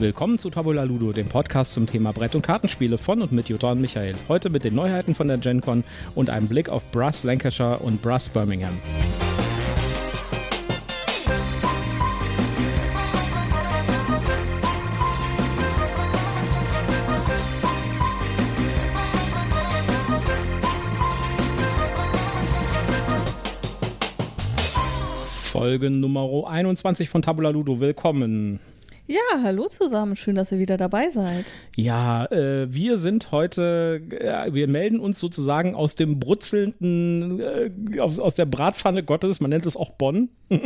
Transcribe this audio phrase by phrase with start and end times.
[0.00, 3.72] Willkommen zu Tabula Ludo, dem Podcast zum Thema Brett- und Kartenspiele von und mit Jutta
[3.72, 4.14] und Michael.
[4.28, 5.82] Heute mit den Neuheiten von der GenCon
[6.14, 8.78] und einem Blick auf Brass Lancashire und Brass Birmingham.
[25.50, 27.80] Folge Nummer 21 von Tabula Ludo.
[27.80, 28.60] Willkommen.
[29.10, 30.16] Ja, hallo zusammen.
[30.16, 31.50] Schön, dass ihr wieder dabei seid.
[31.76, 38.18] Ja, äh, wir sind heute, äh, wir melden uns sozusagen aus dem brutzelnden, äh, aus,
[38.18, 40.28] aus der Bratpfanne Gottes, man nennt es auch Bonn.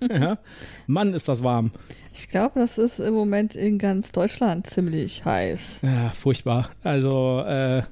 [0.00, 0.38] ja.
[0.86, 1.72] Mann, ist das warm.
[2.14, 5.80] Ich glaube, das ist im Moment in ganz Deutschland ziemlich heiß.
[5.82, 6.70] Ja, furchtbar.
[6.82, 7.82] Also, äh,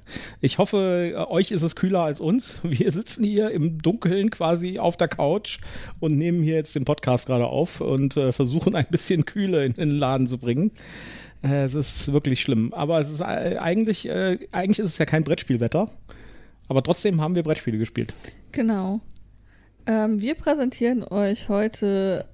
[0.41, 2.61] ich hoffe, euch ist es kühler als uns.
[2.62, 5.59] Wir sitzen hier im Dunkeln quasi auf der Couch
[6.01, 9.75] und nehmen hier jetzt den Podcast gerade auf und äh, versuchen ein bisschen Kühle in,
[9.75, 10.70] den Laden zu bringen.
[11.42, 12.72] Äh, es ist wirklich schlimm.
[12.72, 15.91] Aber es ist äh, eigentlich, äh, eigentlich ist es ja kein Brettspielwetter.
[16.69, 18.15] Aber trotzdem haben wir Brettspiele gespielt.
[18.53, 19.00] Genau.
[19.87, 22.27] Ähm, wir präsentieren euch heute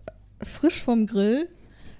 [0.42, 1.48] frisch vom Grill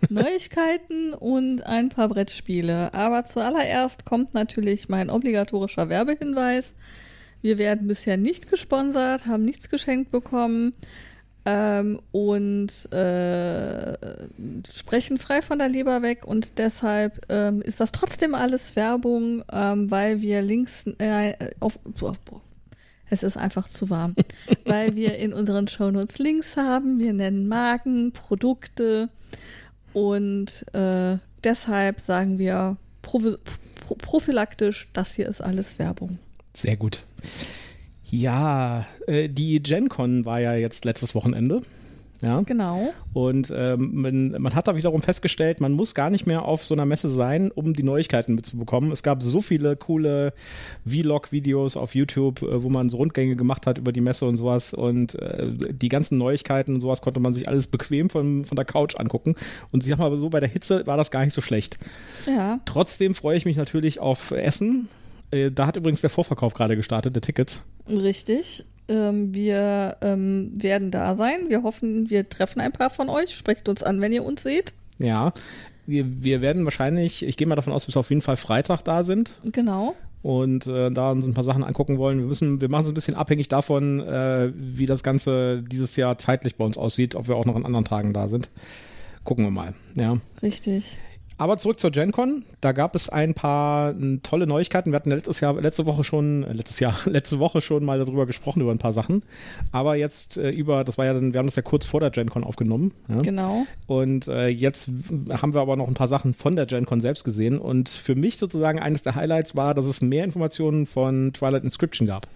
[0.08, 2.94] Neuigkeiten und ein paar Brettspiele.
[2.94, 6.74] Aber zuallererst kommt natürlich mein obligatorischer Werbehinweis.
[7.42, 10.74] Wir werden bisher nicht gesponsert, haben nichts geschenkt bekommen
[11.46, 13.94] ähm, und äh,
[14.74, 19.90] sprechen frei von der Leber weg und deshalb ähm, ist das trotzdem alles Werbung, ähm,
[19.90, 21.78] weil wir Links äh, auf.
[21.78, 22.42] Boah, boah,
[23.10, 24.14] es ist einfach zu warm,
[24.64, 26.98] weil wir in unseren Shownotes Links haben.
[26.98, 29.08] Wir nennen Marken, Produkte
[29.92, 33.20] und äh, deshalb sagen wir pro
[33.82, 36.20] prophylaktisch, das hier ist alles Werbung.
[36.54, 37.04] Sehr gut.
[38.04, 41.62] Ja, äh, die GenCon war ja jetzt letztes Wochenende.
[42.22, 42.40] Ja.
[42.42, 42.92] Genau.
[43.12, 46.74] Und ähm, man, man, hat da wiederum festgestellt, man muss gar nicht mehr auf so
[46.74, 48.92] einer Messe sein, um die Neuigkeiten mitzubekommen.
[48.92, 50.32] Es gab so viele coole
[50.86, 54.74] Vlog-Videos auf YouTube, äh, wo man so Rundgänge gemacht hat über die Messe und sowas.
[54.74, 58.64] Und äh, die ganzen Neuigkeiten und sowas konnte man sich alles bequem von, von der
[58.64, 59.34] Couch angucken.
[59.72, 61.78] Und ich sag mal so, bei der Hitze war das gar nicht so schlecht.
[62.26, 62.60] Ja.
[62.66, 64.88] Trotzdem freue ich mich natürlich auf Essen.
[65.30, 67.62] Äh, da hat übrigens der Vorverkauf gerade gestartet, der Tickets.
[67.88, 68.64] Richtig.
[68.90, 71.48] Ähm, wir ähm, werden da sein.
[71.48, 73.34] Wir hoffen, wir treffen ein paar von euch.
[73.36, 74.74] Sprecht uns an, wenn ihr uns seht.
[74.98, 75.32] Ja,
[75.86, 78.82] wir, wir werden wahrscheinlich, ich gehe mal davon aus, dass wir auf jeden Fall Freitag
[78.82, 79.38] da sind.
[79.44, 79.94] Genau.
[80.22, 82.18] Und äh, da uns ein paar Sachen angucken wollen.
[82.18, 86.18] Wir müssen, wir machen es ein bisschen abhängig davon, äh, wie das Ganze dieses Jahr
[86.18, 88.50] zeitlich bei uns aussieht, ob wir auch noch an anderen Tagen da sind.
[89.24, 89.74] Gucken wir mal.
[89.96, 90.18] Ja.
[90.42, 90.98] Richtig.
[91.40, 92.42] Aber zurück zur GenCon.
[92.60, 94.92] Da gab es ein paar tolle Neuigkeiten.
[94.92, 98.26] Wir hatten letztes Jahr, letzte Woche schon, äh, letztes Jahr, letzte Woche schon mal darüber
[98.26, 99.22] gesprochen, über ein paar Sachen.
[99.72, 102.10] Aber jetzt äh, über, das war ja dann, wir haben das ja kurz vor der
[102.10, 102.92] GenCon aufgenommen.
[103.08, 103.22] Ja?
[103.22, 103.64] Genau.
[103.86, 104.90] Und äh, jetzt
[105.30, 107.58] haben wir aber noch ein paar Sachen von der GenCon selbst gesehen.
[107.58, 112.06] Und für mich sozusagen eines der Highlights war, dass es mehr Informationen von Twilight Inscription
[112.06, 112.26] gab.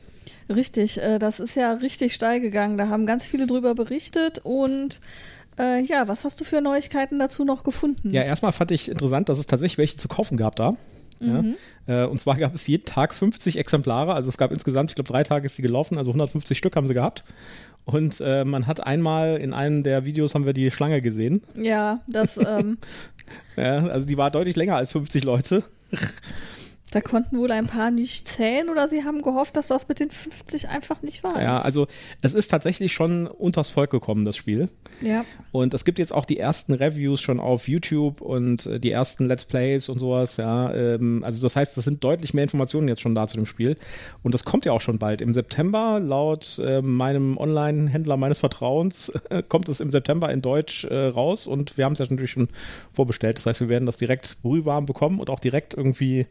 [0.49, 2.77] Richtig, äh, das ist ja richtig steil gegangen.
[2.79, 5.01] Da haben ganz viele drüber berichtet und
[5.59, 8.11] äh, ja, was hast du für Neuigkeiten dazu noch gefunden?
[8.13, 10.77] Ja, erstmal fand ich interessant, dass es tatsächlich welche zu kaufen gab da.
[11.21, 11.57] Mhm.
[11.87, 14.95] Ja, äh, und zwar gab es jeden Tag 50 Exemplare, also es gab insgesamt, ich
[14.97, 17.25] glaube, drei Tage ist sie gelaufen, also 150 Stück haben sie gehabt.
[17.85, 21.43] Und äh, man hat einmal in einem der Videos haben wir die Schlange gesehen.
[21.55, 22.39] Ja, das.
[22.39, 22.79] Ähm
[23.57, 25.63] ja, also die war deutlich länger als 50 Leute.
[26.94, 30.12] Da konnten wohl ein paar nicht zählen oder sie haben gehofft, dass das mit den
[30.12, 31.43] 50 einfach nicht war.
[31.43, 31.88] Ja, also
[32.22, 34.69] es ist tatsächlich schon unters Volk gekommen, das Spiel.
[35.00, 35.25] Ja.
[35.50, 39.27] Und es gibt jetzt auch die ersten Reviews schon auf YouTube und äh, die ersten
[39.27, 40.72] Let's Plays und sowas, ja.
[40.72, 43.76] Ähm, also das heißt, es sind deutlich mehr Informationen jetzt schon da zu dem Spiel.
[44.22, 45.21] Und das kommt ja auch schon bald.
[45.21, 49.12] Im September, laut äh, meinem Online-Händler meines Vertrauens,
[49.49, 52.47] kommt es im September in Deutsch äh, raus und wir haben es ja natürlich schon
[52.93, 53.38] vorbestellt.
[53.38, 56.28] Das heißt, wir werden das direkt brühwarm bekommen und auch direkt irgendwie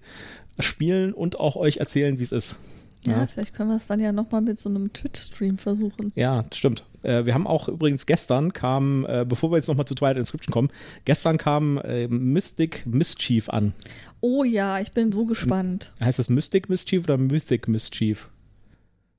[0.59, 2.57] spielen und auch euch erzählen, wie es ist.
[3.05, 6.13] Ja, ja, vielleicht können wir es dann ja nochmal mit so einem Twitch-Stream versuchen.
[6.15, 6.85] Ja, stimmt.
[7.01, 10.53] Äh, wir haben auch übrigens gestern kam, äh, bevor wir jetzt nochmal zu Twilight Inscription
[10.53, 10.69] kommen,
[11.03, 13.73] gestern kam äh, Mystic Mischief an.
[14.21, 15.91] Oh ja, ich bin so gespannt.
[16.01, 18.29] Heißt es Mystic Mischief oder Mythic Mischief?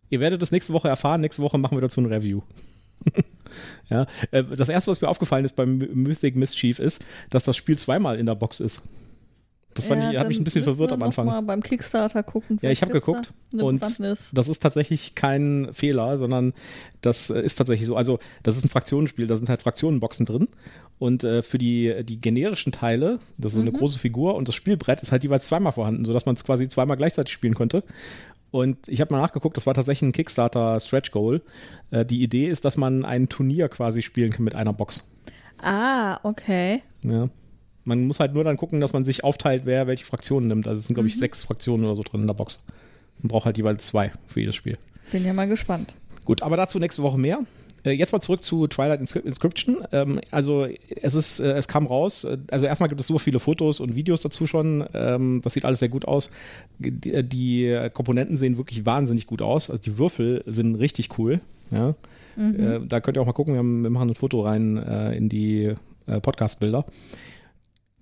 [0.08, 1.20] Ihr werdet das nächste Woche erfahren.
[1.20, 2.40] Nächste Woche machen wir dazu ein Review.
[3.90, 7.76] ja, äh, das erste, was mir aufgefallen ist beim Mythic Mischief ist, dass das Spiel
[7.76, 8.82] zweimal in der Box ist.
[9.74, 11.26] Das fand ja, ich, habe mich ein bisschen verwirrt am Anfang.
[11.26, 12.58] Mal beim Kickstarter gucken.
[12.62, 16.54] Ja, ich habe geguckt und das ist tatsächlich kein Fehler, sondern
[17.00, 17.96] das ist tatsächlich so.
[17.96, 20.48] Also das ist ein Fraktionenspiel, da sind halt Fraktionenboxen drin
[20.98, 23.78] und äh, für die, die generischen Teile, das ist so eine mhm.
[23.78, 26.96] große Figur und das Spielbrett ist halt jeweils zweimal vorhanden, sodass man es quasi zweimal
[26.96, 27.82] gleichzeitig spielen konnte.
[28.50, 31.42] Und ich habe mal nachgeguckt, das war tatsächlich ein Kickstarter Stretch Goal.
[31.90, 35.10] Äh, die Idee ist, dass man ein Turnier quasi spielen kann mit einer Box.
[35.58, 36.82] Ah, okay.
[37.02, 37.28] Ja.
[37.84, 40.66] Man muss halt nur dann gucken, dass man sich aufteilt, wer welche Fraktionen nimmt.
[40.66, 42.64] Also es sind, glaube ich, sechs Fraktionen oder so drin in der Box.
[43.20, 44.76] Man braucht halt jeweils zwei für jedes Spiel.
[45.12, 45.94] Bin ja mal gespannt.
[46.24, 47.40] Gut, aber dazu nächste Woche mehr.
[47.84, 49.84] Äh, Jetzt mal zurück zu Twilight Inscri- Inscription.
[49.92, 50.66] Ähm, also
[51.02, 52.24] es ist, äh, es kam raus.
[52.24, 54.84] äh, Also erstmal gibt es so viele Fotos und Videos dazu schon.
[54.94, 56.30] Ähm, das sieht alles sehr gut aus.
[56.78, 59.68] Die, Komponenten sehen wirklich wahnsinnig gut aus.
[59.70, 61.40] Also die Würfel sind richtig cool.
[61.70, 61.94] Ja.
[62.38, 63.54] Äh, da könnt ihr auch mal gucken.
[63.54, 64.76] Wir, machen ein Foto rein
[65.14, 65.74] in die
[66.06, 66.84] Podcast-Bilder.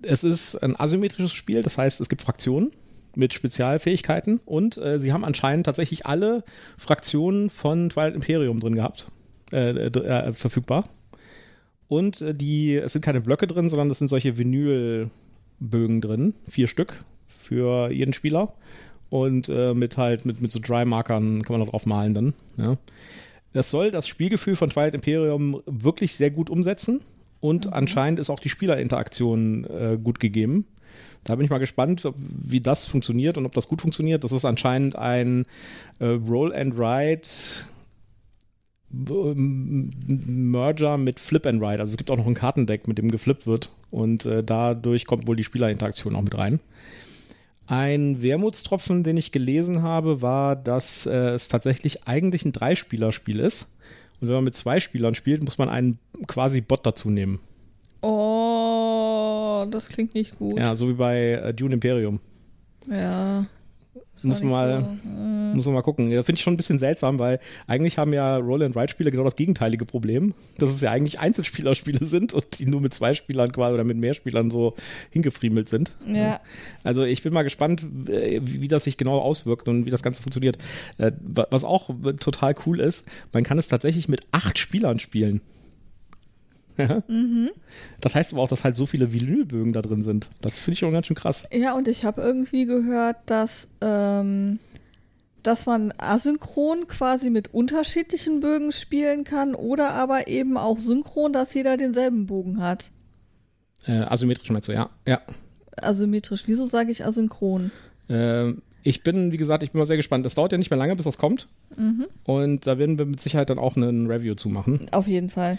[0.05, 1.63] Es ist ein asymmetrisches Spiel.
[1.63, 2.71] Das heißt, es gibt Fraktionen
[3.15, 6.45] mit Spezialfähigkeiten und äh, sie haben anscheinend tatsächlich alle
[6.79, 9.11] Fraktionen von Twilight Imperium drin gehabt
[9.53, 10.89] äh, äh, verfügbar.
[11.89, 16.67] Und äh, die, es sind keine Blöcke drin, sondern es sind solche Vinylbögen drin, vier
[16.67, 18.55] Stück für jeden Spieler.
[19.11, 22.35] Und äh, mit halt, mit, mit so Dry-Markern kann man da drauf malen dann.
[22.57, 22.79] Ja.
[23.53, 27.03] Das soll das Spielgefühl von Twilight Imperium wirklich sehr gut umsetzen.
[27.43, 30.65] Und anscheinend ist auch die Spielerinteraktion äh, gut gegeben.
[31.25, 34.23] Da bin ich mal gespannt, ob- wie das funktioniert und ob das gut funktioniert.
[34.23, 35.45] Das ist anscheinend ein
[35.99, 37.29] äh, Roll and Ride
[39.35, 41.81] Merger mit Flip and Ride.
[41.81, 43.75] Also es gibt auch noch ein Kartendeck, mit dem geflippt wird.
[43.91, 46.61] Und äh, dadurch kommt wohl die Spielerinteraktion auch mit rein.
[47.67, 53.67] Ein Wermutstropfen, den ich gelesen habe, war, dass äh, es tatsächlich eigentlich ein Dreispielerspiel ist.
[54.23, 55.99] Und wenn man mit zwei Spielern spielt, muss man einen
[56.29, 57.41] quasi Bot dazu nehmen.
[58.03, 60.59] Oh, das klingt nicht gut.
[60.59, 62.21] Ja, so wie bei äh, Dune Imperium.
[62.89, 63.47] Ja.
[64.15, 66.11] Das Muss mal, so, muss man mal gucken.
[66.11, 69.85] Ja, Finde ich schon ein bisschen seltsam, weil eigentlich haben ja Roll-and-Ride-Spiele genau das gegenteilige
[69.87, 73.85] Problem, dass es ja eigentlich Einzelspielerspiele sind und die nur mit zwei Spielern quasi oder
[73.85, 74.75] mit mehr Spielern so
[75.11, 75.93] hingefriemelt sind.
[76.07, 76.41] Ja.
[76.85, 80.23] Also ich bin mal gespannt, äh, wie das sich genau auswirkt und wie das Ganze
[80.23, 80.59] funktioniert.
[80.99, 85.41] Äh, wa- Was auch total cool ist, man kann es tatsächlich mit acht Spielern spielen.
[86.89, 87.03] Ja.
[88.01, 90.29] Das heißt aber auch, dass halt so viele Vinylbögen da drin sind.
[90.41, 91.45] Das finde ich schon ganz schön krass.
[91.53, 94.59] Ja, und ich habe irgendwie gehört, dass, ähm,
[95.43, 101.55] dass man asynchron quasi mit unterschiedlichen Bögen spielen kann oder aber eben auch synchron, dass
[101.55, 102.91] jeder denselben Bogen hat.
[103.87, 104.91] Äh, asymmetrisch meinst du, ja.
[105.07, 105.21] Ja.
[105.77, 106.45] Asymmetrisch.
[106.47, 107.71] Wieso sage ich asynchron?
[108.09, 110.27] Ähm, ich bin, wie gesagt, ich bin mal sehr gespannt.
[110.27, 111.49] Das dauert ja nicht mehr lange, bis das kommt.
[112.25, 114.87] Und da werden wir mit Sicherheit dann auch einen Review zu machen.
[114.91, 115.59] Auf jeden Fall.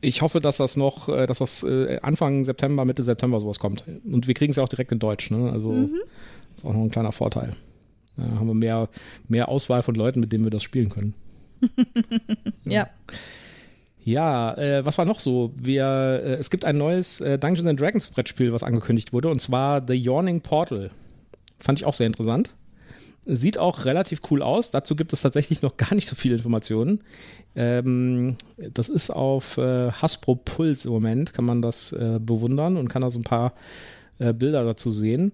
[0.00, 3.84] Ich hoffe, dass das noch, äh, dass das äh, Anfang September, Mitte September sowas kommt.
[4.04, 5.50] Und wir kriegen es ja auch direkt in Deutsch, ne?
[5.50, 5.88] Also
[6.54, 7.54] ist auch noch ein kleiner Vorteil.
[8.16, 8.88] Da haben wir mehr,
[9.28, 11.14] mehr Auswahl von Leuten, mit denen wir das spielen können.
[12.64, 12.88] Ja.
[14.04, 15.52] Ja, äh, was war noch so?
[15.60, 19.38] Wir, äh, es gibt ein neues äh, Dungeons and Dragons Brettspiel, was angekündigt wurde, und
[19.38, 20.90] zwar The Yawning Portal.
[21.58, 22.50] Fand ich auch sehr interessant.
[23.30, 24.70] Sieht auch relativ cool aus.
[24.70, 27.04] Dazu gibt es tatsächlich noch gar nicht so viele Informationen.
[27.54, 32.88] Ähm, das ist auf äh, Hasbro Puls im Moment, kann man das äh, bewundern und
[32.88, 33.52] kann da so ein paar
[34.18, 35.32] äh, Bilder dazu sehen.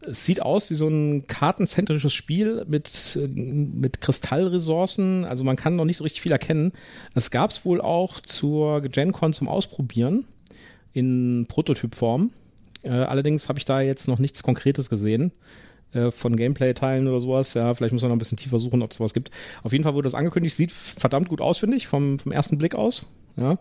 [0.00, 5.24] Es sieht aus wie so ein kartenzentrisches Spiel mit, äh, mit Kristallressourcen.
[5.24, 6.72] Also man kann noch nicht so richtig viel erkennen.
[7.14, 10.24] Es gab es wohl auch zur GenCon zum Ausprobieren
[10.92, 12.32] in Prototypform.
[12.82, 15.30] Äh, allerdings habe ich da jetzt noch nichts Konkretes gesehen
[15.92, 17.54] äh, von Gameplay-Teilen oder sowas.
[17.54, 19.30] Ja, vielleicht muss man noch ein bisschen tiefer suchen, ob es sowas gibt.
[19.62, 20.56] Auf jeden Fall wurde das angekündigt.
[20.56, 23.06] Sieht verdammt gut aus, finde ich, vom, vom ersten Blick aus.
[23.36, 23.58] Ja,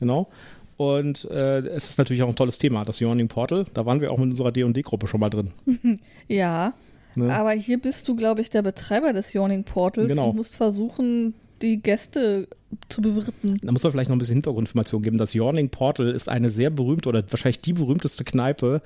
[0.00, 0.28] genau.
[0.76, 3.64] Und äh, es ist natürlich auch ein tolles Thema, das Yawning Portal.
[3.74, 5.52] Da waren wir auch mit unserer D&D-Gruppe schon mal drin.
[6.28, 6.74] Ja.
[7.16, 7.32] Ne?
[7.32, 10.30] Aber hier bist du, glaube ich, der Betreiber des Yawning Portals Genau.
[10.30, 12.48] und musst versuchen, die Gäste
[12.88, 13.58] zu bewirten.
[13.62, 15.18] Da muss man vielleicht noch ein bisschen Hintergrundinformation geben.
[15.18, 18.82] Das Yawning Portal ist eine sehr berühmte oder wahrscheinlich die berühmteste Kneipe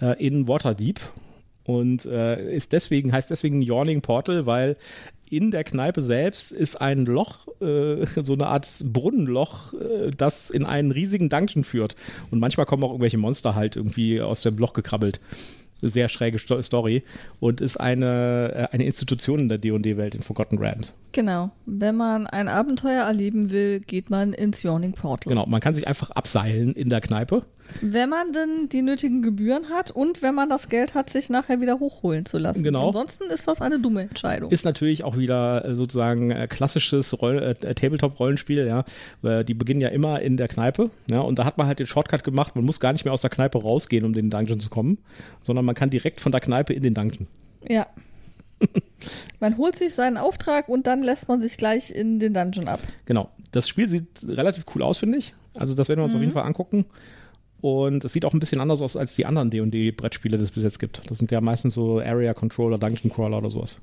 [0.00, 1.00] äh, in Waterdeep.
[1.64, 4.76] Und äh, ist deswegen, heißt deswegen Yawning Portal, weil
[5.32, 10.66] in der Kneipe selbst ist ein Loch, äh, so eine Art Brunnenloch, äh, das in
[10.66, 11.96] einen riesigen Dungeon führt.
[12.30, 15.20] Und manchmal kommen auch irgendwelche Monster halt irgendwie aus dem Loch gekrabbelt.
[15.80, 17.02] Sehr schräge Sto Story.
[17.40, 20.94] Und ist eine, äh, eine Institution in der D&D-Welt in Forgotten Realms.
[21.12, 21.50] Genau.
[21.64, 25.32] Wenn man ein Abenteuer erleben will, geht man ins Yawning Portal.
[25.32, 27.46] Genau, man kann sich einfach abseilen in der Kneipe.
[27.80, 31.60] Wenn man denn die nötigen Gebühren hat und wenn man das Geld hat, sich nachher
[31.60, 32.62] wieder hochholen zu lassen.
[32.62, 32.88] Genau.
[32.88, 34.50] Ansonsten ist das eine dumme Entscheidung.
[34.50, 38.84] Ist natürlich auch wieder äh, sozusagen äh, klassisches Roll äh, Tabletop-Rollenspiel, ja.
[39.22, 41.20] Äh, Die beginnen ja immer in der Kneipe, ja.
[41.20, 43.30] Und da hat man halt den Shortcut gemacht, man muss gar nicht mehr aus der
[43.30, 44.98] Kneipe rausgehen, um in den Dungeon zu kommen,
[45.42, 47.26] sondern man kann direkt von der Kneipe in den Dungeon.
[47.68, 47.86] ja.
[49.40, 52.80] man holt sich seinen Auftrag und dann lässt man sich gleich in den Dungeon ab.
[53.06, 53.28] Genau.
[53.50, 55.34] Das Spiel sieht relativ cool aus, finde ich.
[55.58, 56.86] Also das werden wir uns auf jeden Fall angucken.
[57.62, 60.64] Und es sieht auch ein bisschen anders aus als die anderen D&D-Brettspiele, die es bis
[60.64, 61.08] jetzt gibt.
[61.08, 63.80] Das sind ja meistens so Area Controller, Dungeon Crawler oder sowas.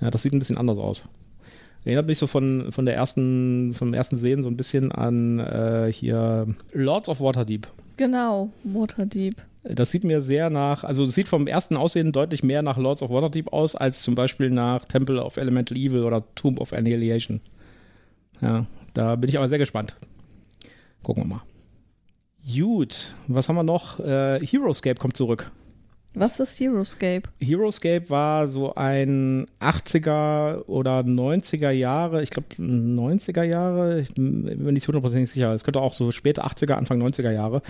[0.00, 1.06] Ja, das sieht ein bisschen anders aus.
[1.84, 5.92] Erinnert mich so von, von der ersten, vom ersten Sehen so ein bisschen an äh,
[5.92, 7.68] hier Lords of Waterdeep.
[7.98, 9.42] Genau, Waterdeep.
[9.62, 13.02] Das sieht mir sehr nach, also es sieht vom ersten Aussehen deutlich mehr nach Lords
[13.02, 17.42] of Waterdeep aus, als zum Beispiel nach Temple of Elemental Evil oder Tomb of Annihilation.
[18.40, 19.96] Ja, da bin ich aber sehr gespannt.
[21.02, 21.42] Gucken wir mal.
[22.54, 23.98] Gut, was haben wir noch?
[23.98, 25.50] Äh, Heroescape kommt zurück.
[26.14, 27.24] Was ist Heroescape?
[27.40, 34.72] Heroescape war so ein 80er oder 90er Jahre, ich glaube 90er Jahre, ich bin mir
[34.72, 37.60] nicht hundertprozentig sicher, es könnte auch so späte 80er, Anfang 90er Jahre,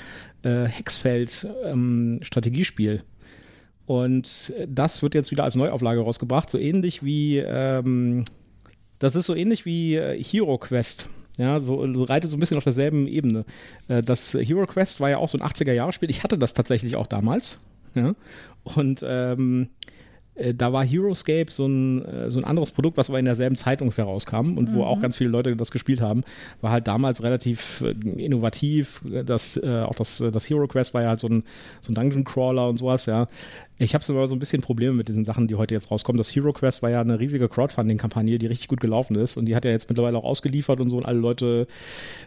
[0.42, 3.02] äh, Hexfeld ähm, Strategiespiel.
[3.87, 8.25] Und das wird jetzt wieder als Neuauflage rausgebracht, so ähnlich wie, ähm,
[9.00, 11.11] das ist so ähnlich wie äh, Hero Quest.
[11.38, 13.45] Ja, so, so reitet so ein bisschen auf derselben Ebene.
[13.88, 16.11] Äh, das Hero Quest war ja auch so ein 80er-Jahre-Spiel.
[16.11, 17.61] Ich hatte das tatsächlich auch damals.
[17.95, 18.14] Ja?
[18.62, 20.05] Und ähm, äh,
[20.55, 23.81] da war Heroescape so ein, äh, so ein anderes Produkt, was aber in derselben Zeit
[23.81, 26.25] ungefähr rauskam und wo auch ganz viele Leute das gespielt haben.
[26.61, 29.02] War halt damals relativ äh, innovativ.
[29.05, 31.45] Das, äh, auch das, das Hero Quest war ja halt so ein,
[31.81, 33.28] so ein Dungeon Crawler und sowas, ja.
[33.78, 36.16] Ich habe immer so ein bisschen Probleme mit diesen Sachen, die heute jetzt rauskommen.
[36.16, 39.55] Das Hero Quest war ja eine riesige Crowdfunding-Kampagne, die richtig gut gelaufen ist und die
[39.55, 41.66] hat ja jetzt mittlerweile auch ausgeliefert und so und alle Leute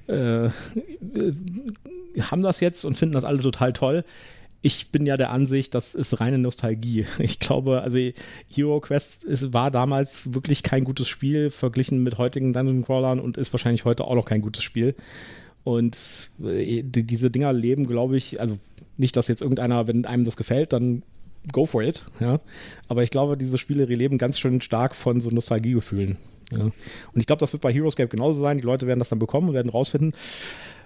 [0.07, 0.49] äh,
[2.21, 4.03] haben das jetzt und finden das alle total toll
[4.61, 7.05] ich bin ja der Ansicht, das ist reine Nostalgie.
[7.19, 7.97] Ich glaube, also
[8.47, 13.37] Hero Quest ist, war damals wirklich kein gutes Spiel verglichen mit heutigen Dungeon Crawlern und
[13.37, 14.95] ist wahrscheinlich heute auch noch kein gutes Spiel.
[15.63, 15.97] Und
[16.43, 18.57] äh, die, diese Dinger leben, glaube ich, also
[18.97, 21.03] nicht, dass jetzt irgendeiner, wenn einem das gefällt, dann
[21.53, 22.37] go for it, ja.
[22.87, 26.17] Aber ich glaube, diese Spiele leben ganz schön stark von so Nostalgiegefühlen.
[26.51, 26.63] Ja.
[26.63, 26.73] Und
[27.15, 28.57] ich glaube, das wird bei Heroescape genauso sein.
[28.57, 30.13] Die Leute werden das dann bekommen und werden rausfinden,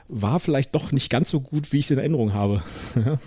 [0.09, 2.61] war vielleicht doch nicht ganz so gut, wie ich es in Erinnerung habe.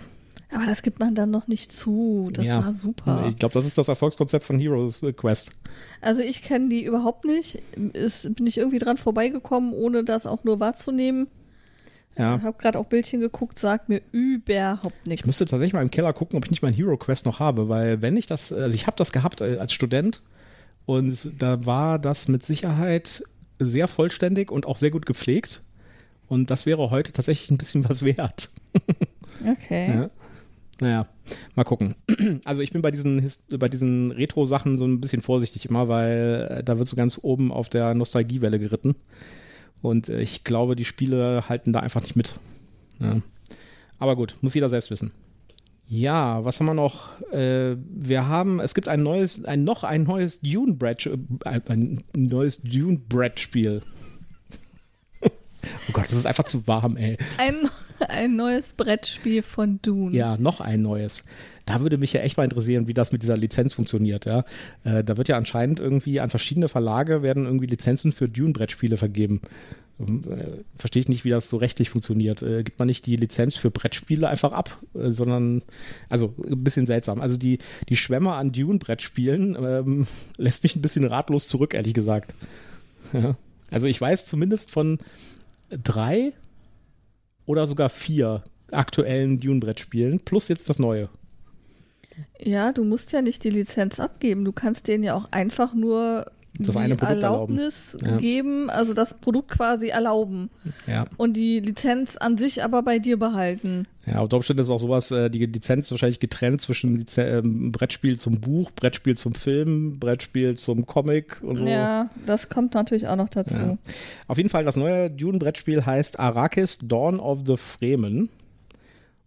[0.49, 2.29] Aber das gibt man dann noch nicht zu.
[2.31, 2.63] Das ja.
[2.63, 3.25] war super.
[3.29, 5.51] Ich glaube, das ist das Erfolgskonzept von Heroes Quest.
[6.01, 7.61] Also ich kenne die überhaupt nicht.
[7.93, 11.27] Ist, bin ich irgendwie dran vorbeigekommen, ohne das auch nur wahrzunehmen.
[12.17, 12.37] Ja.
[12.37, 15.21] Ich habe gerade auch Bildchen geguckt, sagt mir überhaupt nichts.
[15.21, 17.69] Ich müsste tatsächlich mal im Keller gucken, ob ich nicht mein Hero Quest noch habe,
[17.69, 20.21] weil wenn ich das, also ich habe das gehabt äh, als Student
[20.85, 23.23] und da war das mit Sicherheit
[23.59, 25.61] sehr vollständig und auch sehr gut gepflegt.
[26.27, 28.49] Und das wäre heute tatsächlich ein bisschen was wert.
[29.45, 29.87] Okay.
[29.93, 30.09] Ja.
[30.79, 31.07] Naja,
[31.55, 31.95] mal gucken.
[32.45, 36.63] Also ich bin bei diesen, bei diesen Retro-Sachen so ein bisschen vorsichtig immer, weil äh,
[36.63, 38.95] da wird so ganz oben auf der Nostalgiewelle geritten.
[39.81, 42.39] Und äh, ich glaube, die Spiele halten da einfach nicht mit.
[42.99, 43.21] Ja.
[43.99, 45.11] Aber gut, muss jeder selbst wissen.
[45.89, 47.21] Ja, was haben wir noch?
[47.31, 52.61] Äh, wir haben, es gibt ein neues, ein noch ein neues Dune äh, ein neues
[52.61, 53.81] Dune Bread Spiel.
[55.23, 57.17] oh Gott, das ist einfach zu warm, ey.
[57.37, 57.69] Ein
[58.09, 60.15] ein neues Brettspiel von Dune.
[60.15, 61.23] Ja, noch ein neues.
[61.65, 64.25] Da würde mich ja echt mal interessieren, wie das mit dieser Lizenz funktioniert.
[64.25, 64.45] Ja?
[64.83, 69.41] Äh, da wird ja anscheinend irgendwie an verschiedene Verlage werden irgendwie Lizenzen für Dune-Brettspiele vergeben.
[69.99, 72.41] Ähm, äh, Verstehe ich nicht, wie das so rechtlich funktioniert.
[72.41, 75.61] Äh, gibt man nicht die Lizenz für Brettspiele einfach ab, äh, sondern,
[76.09, 77.19] also ein bisschen seltsam.
[77.19, 77.57] Also die,
[77.89, 82.33] die Schwemme an Dune-Brettspielen ähm, lässt mich ein bisschen ratlos zurück, ehrlich gesagt.
[83.13, 83.37] Ja.
[83.71, 84.99] Also ich weiß zumindest von
[85.69, 86.33] drei
[87.47, 91.09] oder sogar vier aktuellen Dune-Brettspielen, plus jetzt das neue.
[92.39, 94.45] Ja, du musst ja nicht die Lizenz abgeben.
[94.45, 98.17] Du kannst denen ja auch einfach nur das die eine Produkt Erlaubnis erlauben.
[98.19, 100.49] geben, also das Produkt quasi erlauben.
[100.87, 101.05] Ja.
[101.17, 103.87] Und die Lizenz an sich aber bei dir behalten.
[104.05, 108.39] Ja, unter Umständen ist auch sowas, äh, die Lizenz wahrscheinlich getrennt zwischen ähm, Brettspiel zum
[108.39, 111.65] Buch, Brettspiel zum Film, Brettspiel zum Comic und so.
[111.65, 113.55] Ja, das kommt natürlich auch noch dazu.
[113.55, 113.77] Ja.
[114.27, 118.29] Auf jeden Fall, das neue Dune-Brettspiel heißt Arrakis Dawn of the Fremen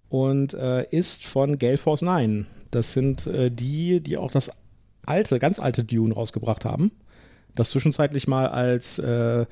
[0.08, 2.46] und äh, ist von Gale Force 9.
[2.70, 4.50] Das sind äh, die, die auch das
[5.04, 6.92] alte, ganz alte Dune rausgebracht haben
[7.54, 9.46] das zwischenzeitlich mal als, äh,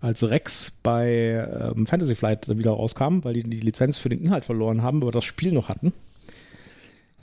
[0.00, 4.44] als Rex bei ähm, Fantasy Flight wieder rauskam, weil die die Lizenz für den Inhalt
[4.44, 5.92] verloren haben, aber das Spiel noch hatten.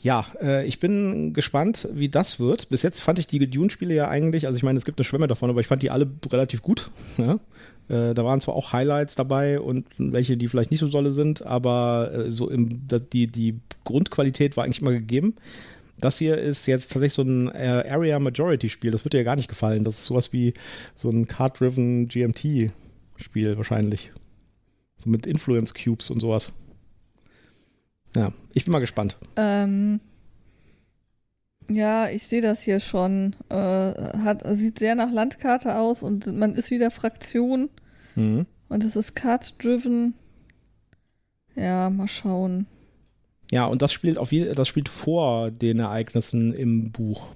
[0.02, 2.70] Ja, äh, ich bin gespannt, wie das wird.
[2.70, 5.28] Bis jetzt fand ich die Dune-Spiele ja eigentlich, also ich meine, es gibt eine Schwemme
[5.28, 6.92] davon, aber ich fand die alle relativ gut.
[7.18, 7.40] Ja?
[7.88, 11.46] Äh, da waren zwar auch Highlights dabei und welche, die vielleicht nicht so solle sind,
[11.46, 15.36] aber äh, so im, die, die Grundqualität war eigentlich immer gegeben.
[15.98, 18.92] Das hier ist jetzt tatsächlich so ein äh, Area Majority Spiel.
[18.92, 19.84] Das wird dir ja gar nicht gefallen.
[19.84, 20.54] Das ist sowas wie
[20.94, 22.72] so ein Card-Driven GMT
[23.18, 24.12] Spiel wahrscheinlich.
[24.98, 26.54] So mit Influence Cubes und sowas.
[28.16, 29.18] Ja, ich bin mal gespannt.
[29.36, 30.00] Ähm,
[31.70, 33.36] ja, ich sehe das hier schon.
[33.50, 37.70] Äh, hat, sieht sehr nach Landkarte aus und man ist wieder Fraktion.
[38.16, 38.46] Mhm.
[38.68, 40.14] Und es ist Card-Driven.
[41.56, 42.68] Ja, mal schauen.
[43.52, 47.28] Ja, und das spielt auf jeden, das spielt vor den Ereignissen im Buch.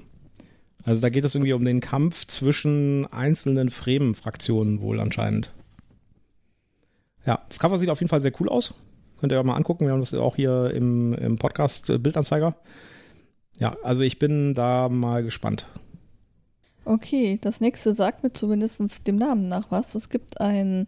[0.83, 5.51] Also da geht es irgendwie um den Kampf zwischen einzelnen Fremen-Fraktionen wohl anscheinend.
[7.25, 8.73] Ja, das Cover sieht auf jeden Fall sehr cool aus.
[9.19, 9.85] Könnt ihr euch mal angucken.
[9.85, 12.55] Wir haben das auch hier im, im Podcast äh, Bildanzeiger.
[13.57, 15.67] Ja, also ich bin da mal gespannt.
[16.85, 19.93] Okay, das nächste sagt mir zumindest dem Namen nach was.
[19.95, 20.87] Es gibt einen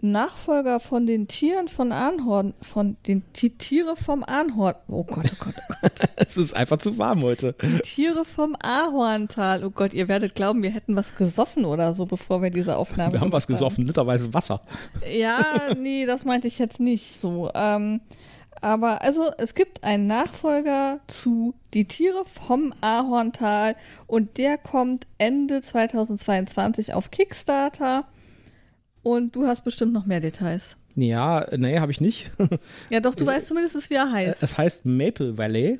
[0.00, 4.74] Nachfolger von den Tieren von Arnhorn, von den die Tiere vom Arnhorn.
[4.88, 5.92] Oh Gott, oh Gott, oh Gott.
[6.16, 7.54] es ist einfach zu warm heute.
[7.62, 9.64] Die Tiere vom Ahorntal.
[9.64, 13.12] Oh Gott, ihr werdet glauben, wir hätten was gesoffen oder so, bevor wir diese Aufnahme
[13.12, 14.60] Wir haben was gesoffen, literweise Wasser.
[15.12, 15.40] Ja,
[15.76, 17.50] nee, das meinte ich jetzt nicht so.
[17.54, 18.00] Ähm,
[18.60, 23.76] aber also es gibt einen Nachfolger zu Die Tiere vom Ahorntal
[24.06, 28.04] und der kommt Ende 2022 auf Kickstarter.
[29.08, 30.76] Und du hast bestimmt noch mehr Details.
[30.94, 32.30] Ja, nee, habe ich nicht.
[32.90, 34.42] Ja, doch, du weißt zumindest, wie er heißt.
[34.42, 35.78] Es heißt Maple Valley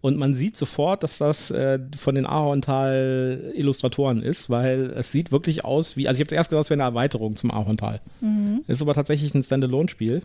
[0.00, 5.66] und man sieht sofort, dass das äh, von den Ahorntal-Illustratoren ist, weil es sieht wirklich
[5.66, 8.00] aus wie, also ich habe zuerst gedacht, es wäre eine Erweiterung zum Ahorntal.
[8.66, 10.22] Ist aber tatsächlich ein Standalone-Spiel.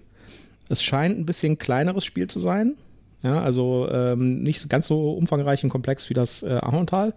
[0.69, 2.75] Es scheint ein bisschen kleineres Spiel zu sein.
[3.21, 7.13] Ja, also ähm, nicht ganz so umfangreich und komplex wie das äh, Ahorntal.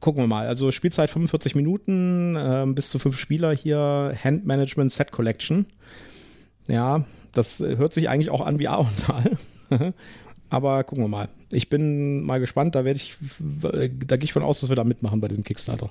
[0.00, 0.46] Gucken wir mal.
[0.46, 5.66] Also Spielzeit 45 Minuten, ähm, bis zu fünf Spieler hier, Hand Management Set Collection.
[6.68, 9.36] Ja, das äh, hört sich eigentlich auch an wie Ahorntal.
[10.50, 11.28] Aber gucken wir mal.
[11.52, 12.74] Ich bin mal gespannt.
[12.74, 13.18] Da werde ich,
[13.72, 15.90] äh, da gehe ich von aus, dass wir da mitmachen bei diesem Kickstarter.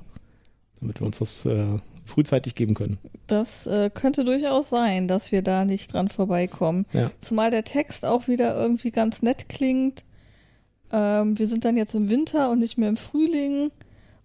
[0.79, 2.97] Damit wir uns das äh, frühzeitig geben können.
[3.27, 6.85] Das äh, könnte durchaus sein, dass wir da nicht dran vorbeikommen.
[6.93, 7.11] Ja.
[7.19, 10.03] Zumal der Text auch wieder irgendwie ganz nett klingt.
[10.91, 13.71] Ähm, wir sind dann jetzt im Winter und nicht mehr im Frühling.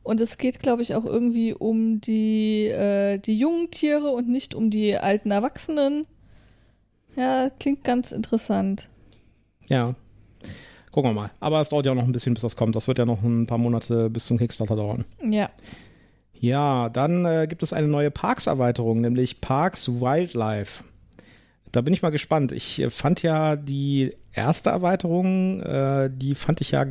[0.02, 4.54] Und es geht, glaube ich, auch irgendwie um die, äh, die jungen Tiere und nicht
[4.54, 6.06] um die alten Erwachsenen.
[7.16, 8.88] Ja, klingt ganz interessant.
[9.68, 9.94] Ja.
[10.90, 11.30] Gucken wir mal.
[11.40, 12.74] Aber es dauert ja noch ein bisschen, bis das kommt.
[12.74, 15.04] Das wird ja noch ein paar Monate bis zum Kickstarter dauern.
[15.24, 15.50] Ja.
[16.34, 20.82] Ja, dann äh, gibt es eine neue Parks-Erweiterung, nämlich Parks Wildlife.
[21.70, 22.50] Da bin ich mal gespannt.
[22.50, 26.86] Ich äh, fand ja die erste Erweiterung, äh, die fand ich ja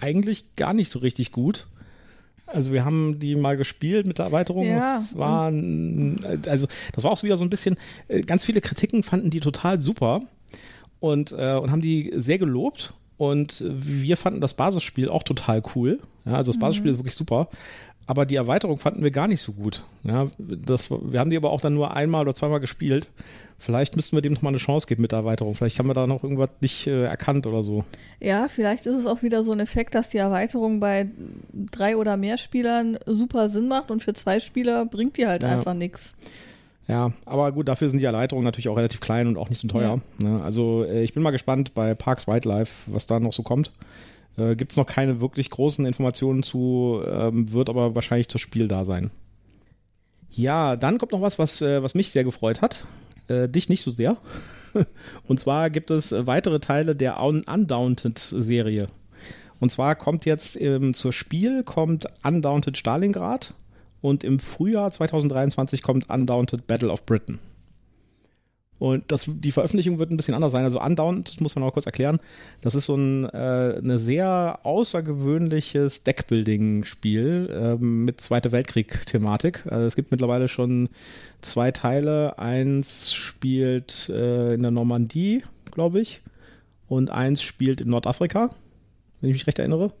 [0.00, 1.68] eigentlich gar nicht so richtig gut.
[2.46, 4.66] Also wir haben die mal gespielt mit der Erweiterung.
[4.66, 4.98] Ja.
[4.98, 7.76] Das war, also das war auch wieder so ein bisschen,
[8.08, 10.22] äh, ganz viele Kritiken fanden die total super
[11.00, 12.94] und, äh, und haben die sehr gelobt.
[13.16, 16.00] Und wir fanden das Basisspiel auch total cool.
[16.24, 17.48] Ja, also das Basisspiel ist wirklich super.
[18.06, 19.84] Aber die Erweiterung fanden wir gar nicht so gut.
[20.02, 23.08] Ja, das, wir haben die aber auch dann nur einmal oder zweimal gespielt.
[23.58, 25.54] Vielleicht müssten wir dem noch mal eine Chance geben mit der Erweiterung.
[25.54, 27.82] Vielleicht haben wir da noch irgendwas nicht äh, erkannt oder so.
[28.20, 31.08] Ja, vielleicht ist es auch wieder so ein Effekt, dass die Erweiterung bei
[31.70, 35.50] drei oder mehr Spielern super Sinn macht und für zwei Spieler bringt die halt Ja.
[35.50, 36.14] einfach nichts.
[36.86, 39.68] Ja, aber gut, dafür sind die Erweiterungen natürlich auch relativ klein und auch nicht so
[39.68, 40.00] teuer.
[40.18, 40.42] Ne?
[40.44, 43.70] Also äh, ich bin mal gespannt bei Parks Wildlife, was da noch so kommt.
[44.36, 48.68] Äh, Gibt es noch keine wirklich großen Informationen zu, ähm, wird aber wahrscheinlich das Spiel
[48.68, 49.10] da sein.
[50.30, 52.84] Ja, dann kommt noch was, was, äh, was mich sehr gefreut hat.
[53.28, 54.16] Äh, dich nicht so sehr.
[55.28, 58.88] Und zwar gibt es weitere Teile der Un Undaunted-Serie.
[59.60, 63.54] Und zwar kommt jetzt ähm, zur Spiel kommt Undaunted Stalingrad
[64.00, 67.38] und im Frühjahr 2023 kommt Undaunted Battle of Britain.
[68.78, 70.64] Und das, die Veröffentlichung wird ein bisschen anders sein.
[70.64, 72.18] Also Undaunted, muss man auch kurz erklären,
[72.60, 79.64] das ist so ein äh, eine sehr außergewöhnliches Deckbuilding-Spiel ähm, mit Zweite Weltkrieg-Thematik.
[79.70, 80.88] Also es gibt mittlerweile schon
[81.40, 82.38] zwei Teile.
[82.38, 86.20] Eins spielt äh, in der Normandie, glaube ich,
[86.88, 88.50] und eins spielt in Nordafrika,
[89.20, 89.92] wenn ich mich recht erinnere.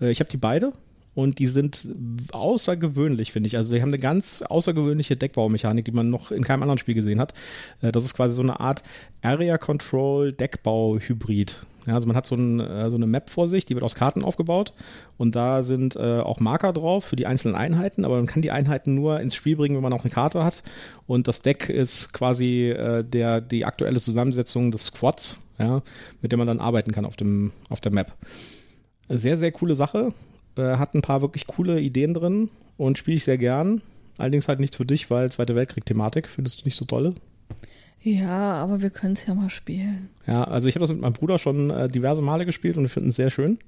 [0.00, 0.72] Äh, ich habe die beide
[1.14, 1.88] und die sind
[2.32, 3.56] außergewöhnlich, finde ich.
[3.56, 7.20] Also die haben eine ganz außergewöhnliche Deckbaumechanik, die man noch in keinem anderen Spiel gesehen
[7.20, 7.34] hat.
[7.82, 8.82] Äh, Das ist quasi so eine Art
[9.22, 11.66] Area Control Deckbau-Hybrid.
[11.86, 13.94] Ja, also man hat so, ein, äh, so eine Map vor sich, die wird aus
[13.94, 14.74] Karten aufgebaut
[15.16, 18.50] und da sind äh, auch Marker drauf für die einzelnen Einheiten, aber man kann die
[18.50, 20.62] Einheiten nur ins Spiel bringen, wenn man auch eine Karte hat
[21.06, 25.82] und das Deck ist quasi äh, der, die aktuelle Zusammensetzung des Squads, ja,
[26.20, 28.14] mit dem man dann arbeiten kann auf, dem, auf der Map.
[29.08, 30.12] Sehr, sehr coole Sache.
[30.60, 33.82] Äh, hat ein paar wirklich coole Ideen drin und spiele ich sehr gern.
[34.18, 37.14] Allerdings halt nichts für dich, weil Zweite Weltkrieg-Thematik findest du nicht so tolle.
[38.02, 40.10] Ja, aber wir können es ja mal spielen.
[40.26, 42.90] Ja, also ich habe das mit meinem Bruder schon äh, diverse Male gespielt und wir
[42.90, 43.58] finden es sehr schön.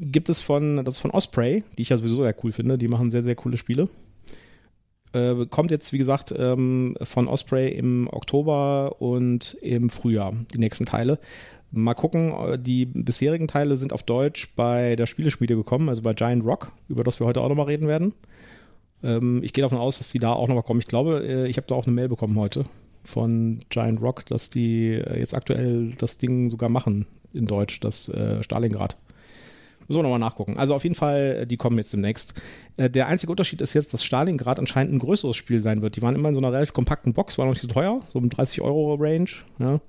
[0.00, 2.88] Gibt es von, das ist von Osprey, die ich ja sowieso sehr cool finde, die
[2.88, 3.88] machen sehr, sehr coole Spiele.
[5.12, 10.86] Äh, kommt jetzt, wie gesagt, ähm, von Osprey im Oktober und im Frühjahr, die nächsten
[10.86, 11.18] Teile.
[11.72, 16.14] Mal gucken, äh, die bisherigen Teile sind auf Deutsch bei der Spieleschmiede gekommen, also bei
[16.14, 18.14] Giant Rock, über das wir heute auch nochmal reden werden.
[19.02, 20.80] Ähm, ich gehe davon aus, dass die da auch nochmal kommen.
[20.80, 22.64] Ich glaube, äh, ich habe da auch eine Mail bekommen heute
[23.04, 28.08] von Giant Rock, dass die äh, jetzt aktuell das Ding sogar machen in Deutsch, das
[28.08, 28.96] äh, Stalingrad.
[29.88, 30.56] So, nochmal nachgucken.
[30.58, 32.34] Also auf jeden Fall, die kommen jetzt demnächst.
[32.76, 35.94] Der einzige Unterschied ist jetzt, dass Stalingrad anscheinend ein größeres Spiel sein wird.
[35.94, 38.18] Die waren immer in so einer relativ kompakten Box, war noch nicht so teuer, so
[38.18, 39.30] im 30-Euro-Range.
[39.60, 39.80] Ja.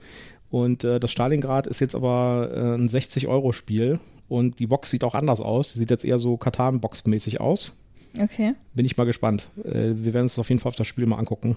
[0.50, 4.00] Und äh, das Stalingrad ist jetzt aber äh, ein 60-Euro-Spiel.
[4.30, 5.74] Und die Box sieht auch anders aus.
[5.74, 7.78] Die sieht jetzt eher so Katan-Box-mäßig aus.
[8.20, 8.54] Okay.
[8.74, 9.50] Bin ich mal gespannt.
[9.64, 11.56] Äh, wir werden uns auf jeden Fall auf das Spiel mal angucken,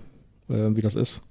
[0.48, 1.22] äh, wie das ist.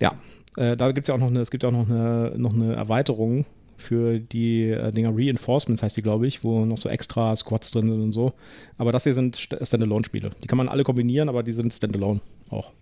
[0.00, 0.14] Ja,
[0.56, 2.54] äh, da gibt es ja auch noch eine, es gibt ja auch noch eine, noch
[2.54, 3.44] eine Erweiterung
[3.76, 7.88] für die äh, Dinger Reinforcements heißt die, glaube ich, wo noch so extra Squads drin
[7.90, 8.32] sind und so.
[8.78, 10.30] Aber das hier sind St- Standalone-Spiele.
[10.42, 12.20] Die kann man alle kombinieren, aber die sind Standalone
[12.50, 12.72] auch.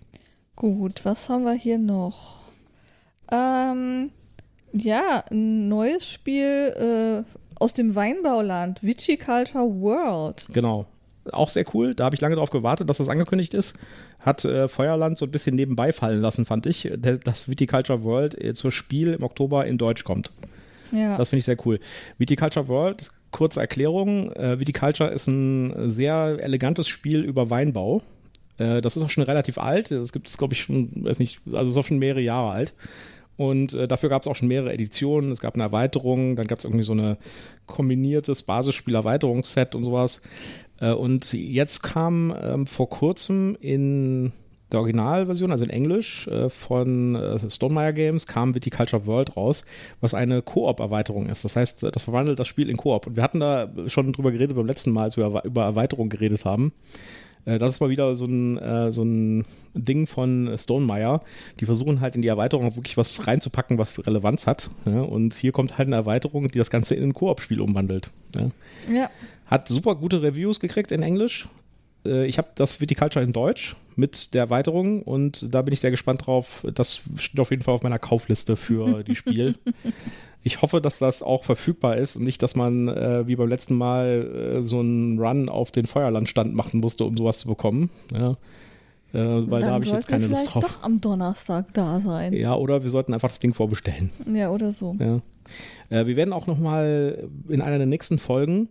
[0.56, 2.39] Gut, was haben wir hier noch?
[3.30, 4.10] Ähm,
[4.72, 10.46] ja, ein neues Spiel äh, aus dem Weinbauland, Viticulture World.
[10.52, 10.86] Genau.
[11.32, 11.94] Auch sehr cool.
[11.94, 13.74] Da habe ich lange darauf gewartet, dass das angekündigt ist.
[14.20, 18.54] Hat äh, Feuerland so ein bisschen nebenbei fallen lassen, fand ich, dass Viticulture World äh,
[18.54, 20.32] zur Spiel im Oktober in Deutsch kommt.
[20.92, 21.16] Ja.
[21.16, 21.78] Das finde ich sehr cool.
[22.18, 24.32] Viticulture World, kurze Erklärung.
[24.32, 28.02] Äh, Viticulture ist ein sehr elegantes Spiel über Weinbau.
[28.58, 29.90] Äh, das ist auch schon relativ alt.
[29.90, 32.74] Das gibt es, glaube ich, schon, weiß nicht, also ist auch schon mehrere Jahre alt.
[33.40, 35.30] Und äh, dafür gab es auch schon mehrere Editionen.
[35.30, 37.16] Es gab eine Erweiterung, dann gab es irgendwie so eine
[37.64, 40.20] kombiniertes Basisspiel-Erweiterungsset und sowas.
[40.78, 44.32] Äh, und jetzt kam ähm, vor kurzem in
[44.70, 49.64] der Originalversion, also in Englisch, äh, von äh, Stonemeyer Games, kam Viticulture World raus,
[50.02, 51.42] was eine Koop-Erweiterung ist.
[51.42, 53.06] Das heißt, das verwandelt das Spiel in Koop.
[53.06, 56.44] Und wir hatten da schon drüber geredet beim letzten Mal, als wir über Erweiterung geredet
[56.44, 56.74] haben.
[57.44, 61.22] Äh, Das ist mal wieder so ein, äh, so ein Ding von Stonemeyer.
[61.60, 64.70] Die versuchen halt in die Erweiterung wirklich was reinzupacken, was Relevanz hat.
[64.84, 68.10] Und hier kommt halt eine Erweiterung, die das Ganze in ein Koop-Spiel umwandelt.
[68.92, 69.10] Ja.
[69.46, 71.48] Hat super gute Reviews gekriegt in Englisch.
[72.04, 75.90] Äh, Ich habe das Viticulture in Deutsch mit der Erweiterung und da bin ich sehr
[75.90, 76.64] gespannt drauf.
[76.74, 79.56] Das steht auf jeden Fall auf meiner Kaufliste für die Spiel.
[80.42, 83.74] Ich hoffe, dass das auch verfügbar ist und nicht, dass man äh, wie beim letzten
[83.74, 87.90] Mal äh, so einen Run auf den Feuerlandstand machen musste, um sowas zu bekommen.
[88.10, 88.30] Ja.
[89.12, 90.64] Äh, weil da Dann habe ich jetzt keine Lust vielleicht drauf.
[90.78, 92.32] doch am Donnerstag da sein.
[92.32, 94.08] Ja, oder wir sollten einfach das Ding vorbestellen.
[94.32, 94.96] Ja, oder so.
[94.98, 95.20] Ja.
[95.90, 98.70] Äh, wir werden auch noch mal in einer der nächsten Folgen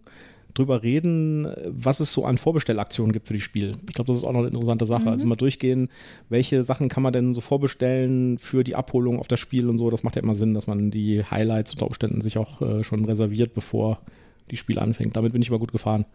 [0.59, 3.73] drüber reden, was es so an Vorbestellaktionen gibt für die Spiele.
[3.87, 5.09] Ich glaube, das ist auch noch eine interessante Sache.
[5.09, 5.89] Also mal durchgehen,
[6.29, 9.89] welche Sachen kann man denn so vorbestellen für die Abholung auf das Spiel und so.
[9.89, 13.05] Das macht ja immer Sinn, dass man die Highlights unter Umständen sich auch äh, schon
[13.05, 13.99] reserviert, bevor
[14.51, 15.15] die Spiel anfängt.
[15.15, 16.05] Damit bin ich aber gut gefahren.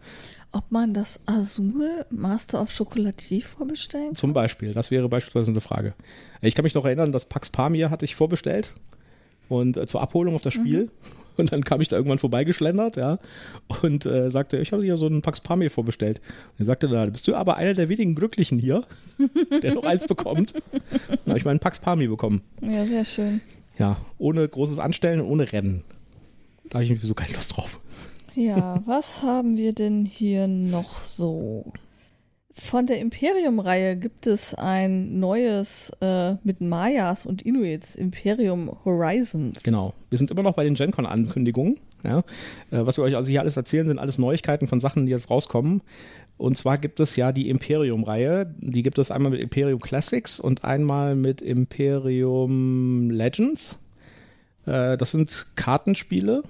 [0.51, 4.15] Ob man das Azul Master of Chocolativ vorbestellen kann?
[4.15, 5.93] Zum Beispiel, das wäre beispielsweise eine Frage.
[6.41, 8.73] Ich kann mich noch erinnern, dass Pax Pamir hatte ich vorbestellt
[9.49, 10.89] und äh, zur Abholung auf das Spiel.
[11.37, 13.19] Und dann kam ich da irgendwann vorbeigeschlendert, ja,
[13.81, 16.21] und äh, sagte, ich habe hier so einen Pax Pamir vorbestellt.
[16.53, 18.85] Und er sagte, da bist du aber einer der wenigen Glücklichen hier,
[19.61, 20.53] der noch eins bekommt.
[20.71, 22.41] Dann habe ich meinen Pax Pamir bekommen.
[22.61, 23.41] Ja, sehr schön.
[23.77, 25.83] Ja, ohne großes Anstellen und ohne Rennen.
[26.69, 27.81] Da habe ich irgendwie so keine Lust drauf.
[28.35, 31.71] Ja, was haben wir denn hier noch so?
[32.57, 39.61] Von der Imperium-Reihe gibt es ein neues äh, mit Mayas und Inuits, Imperium Horizons.
[39.61, 39.93] Genau.
[40.09, 41.77] Wir sind immer noch bei den GenCon-Ankündigungen.
[42.05, 42.19] Ja.
[42.71, 45.29] Äh, was wir euch also hier alles erzählen, sind alles Neuigkeiten von Sachen, die jetzt
[45.29, 45.81] rauskommen.
[46.37, 48.55] Und zwar gibt es ja die Imperium-Reihe.
[48.59, 53.77] Die gibt es einmal mit Imperium Classics und einmal mit Imperium Legends.
[54.65, 56.43] Äh, das sind Kartenspiele,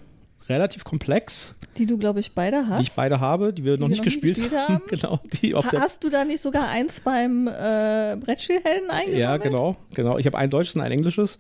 [0.49, 2.79] relativ komplex, Die du, glaube ich, beide hast.
[2.79, 4.81] die ich beide habe, die wir noch wir nicht noch nicht gespielt, gespielt haben.
[4.89, 9.17] genau, die auf Ha hast du da nicht sogar eins beim äh, Brettspielhelden eingesammelt?
[9.19, 10.17] Ja, genau, genau.
[10.17, 11.37] Ich habe ein deutsches und ein englisches.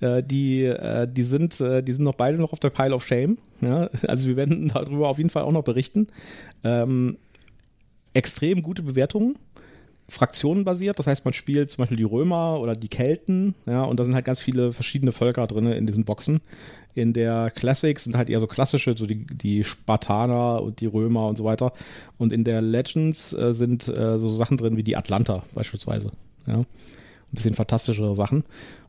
[0.00, 3.04] Äh, die, äh, die, sind, äh, die sind noch beide noch auf der Pile of
[3.04, 3.38] Shame.
[3.60, 3.88] Ja?
[4.06, 6.08] Also wir werden darüber auf jeden Fall auch noch berichten.
[6.64, 7.18] Ähm,
[8.14, 9.36] extrem gute Bewertungen.
[10.08, 14.04] Fraktionenbasiert, das heißt, man spielt zum Beispiel die Römer oder die Kelten, ja, und da
[14.04, 16.40] sind halt ganz viele verschiedene Völker drin in diesen Boxen.
[16.96, 21.28] In der Classics sind halt eher so klassische, so die, die Spartaner und die Römer
[21.28, 21.72] und so weiter.
[22.16, 26.10] Und in der Legends äh, sind äh, so Sachen drin wie die Atlanta beispielsweise.
[26.46, 26.60] Ja.
[26.60, 26.66] Ein
[27.32, 28.44] bisschen fantastischere Sachen.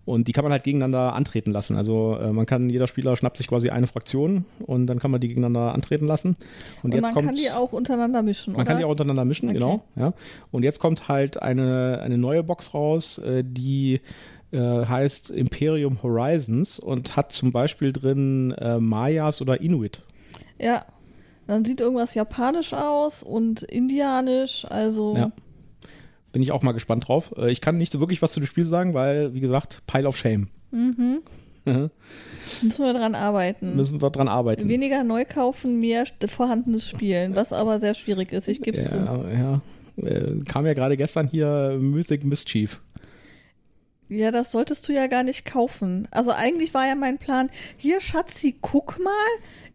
[0.05, 1.75] Und die kann man halt gegeneinander antreten lassen.
[1.75, 5.19] Also äh, man kann, jeder Spieler schnappt sich quasi eine Fraktion und dann kann man
[5.19, 6.37] die gegeneinander antreten lassen.
[6.81, 7.25] Und, Und jetzt man kommt.
[7.25, 8.69] kann die auch untereinander mischen, Man oder?
[8.69, 9.57] kann die auch untereinander mischen, Okay.
[9.59, 9.83] genau.
[9.97, 10.13] Ja.
[10.51, 13.99] Und jetzt kommt halt eine, eine neue Box raus, äh, die
[14.51, 20.01] äh, heißt Imperium Horizons und hat zum Beispiel drin äh, Mayas oder Inuit.
[20.59, 20.85] Ja.
[21.47, 25.31] Dann sieht irgendwas japanisch aus und indianisch, also Ja.
[26.33, 27.33] Bin ich auch mal gespannt drauf.
[27.37, 30.07] Äh, ich kann nicht so wirklich was zu dem Spiel sagen, weil, wie gesagt, Pile
[30.07, 30.49] of Shame.
[32.61, 33.75] müssen wir dran arbeiten.
[33.75, 34.67] Müssen wir dran arbeiten.
[34.67, 38.97] Weniger neu kaufen, mehr vorhandenes Spielen, was aber sehr schwierig ist, ich gebe es zu.
[38.97, 39.61] Ja, ja.
[39.97, 42.81] Äh, kam ja gerade gestern hier Mythic Mischief.
[44.09, 46.07] Ja, das solltest du ja gar nicht kaufen.
[46.11, 49.11] Also eigentlich war ja mein Plan, hier Schatzi, guck mal,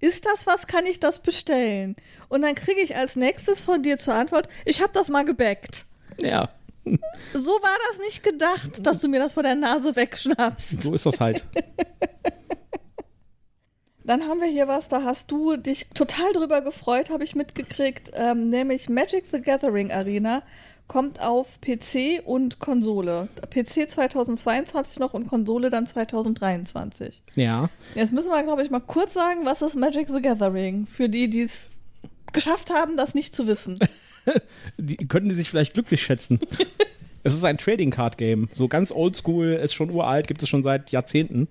[0.00, 1.96] ist das was, kann ich das bestellen?
[2.28, 5.84] Und dann kriege ich als nächstes von dir zur Antwort, ich habe das mal gebackt.
[6.18, 6.48] Ja.
[7.32, 10.82] So war das nicht gedacht, dass du mir das vor der Nase wegschnappst.
[10.82, 11.44] So ist das halt.
[14.04, 18.10] Dann haben wir hier was, da hast du dich total drüber gefreut, habe ich mitgekriegt,
[18.14, 20.42] ähm, nämlich Magic the Gathering Arena
[20.88, 23.28] kommt auf PC und Konsole.
[23.50, 27.22] PC 2022 noch und Konsole dann 2023.
[27.34, 27.70] Ja.
[27.94, 30.86] Jetzt müssen wir, glaube ich, mal kurz sagen, was ist Magic the Gathering?
[30.86, 31.82] Für die, die es
[32.32, 33.78] geschafft haben, das nicht zu wissen.
[34.76, 36.38] die, könnten die sich vielleicht glücklich schätzen.
[37.22, 38.48] es ist ein Trading Card Game.
[38.52, 41.48] So ganz oldschool, ist schon uralt, gibt es schon seit Jahrzehnten.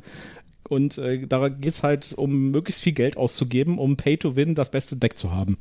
[0.70, 4.56] Und äh, da geht es halt um möglichst viel Geld auszugeben, um Pay to Win
[4.56, 5.58] das beste Deck zu haben.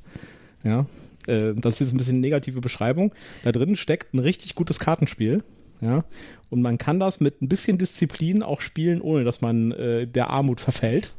[0.62, 0.87] Ja.
[1.26, 3.12] Äh, das ist jetzt ein bisschen eine negative Beschreibung.
[3.42, 5.42] Da drin steckt ein richtig gutes Kartenspiel.
[5.80, 6.04] Ja.
[6.50, 10.30] Und man kann das mit ein bisschen Disziplin auch spielen, ohne dass man äh, der
[10.30, 11.12] Armut verfällt.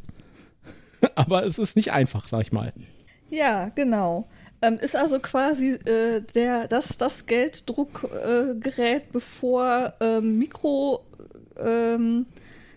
[1.16, 2.74] Aber es ist nicht einfach, sag ich mal.
[3.30, 4.28] Ja, genau.
[4.62, 11.04] Ähm, ist also quasi äh, der, das, das Gelddruckgerät, äh, bevor ähm, Mikro.
[11.58, 12.28] Ähm,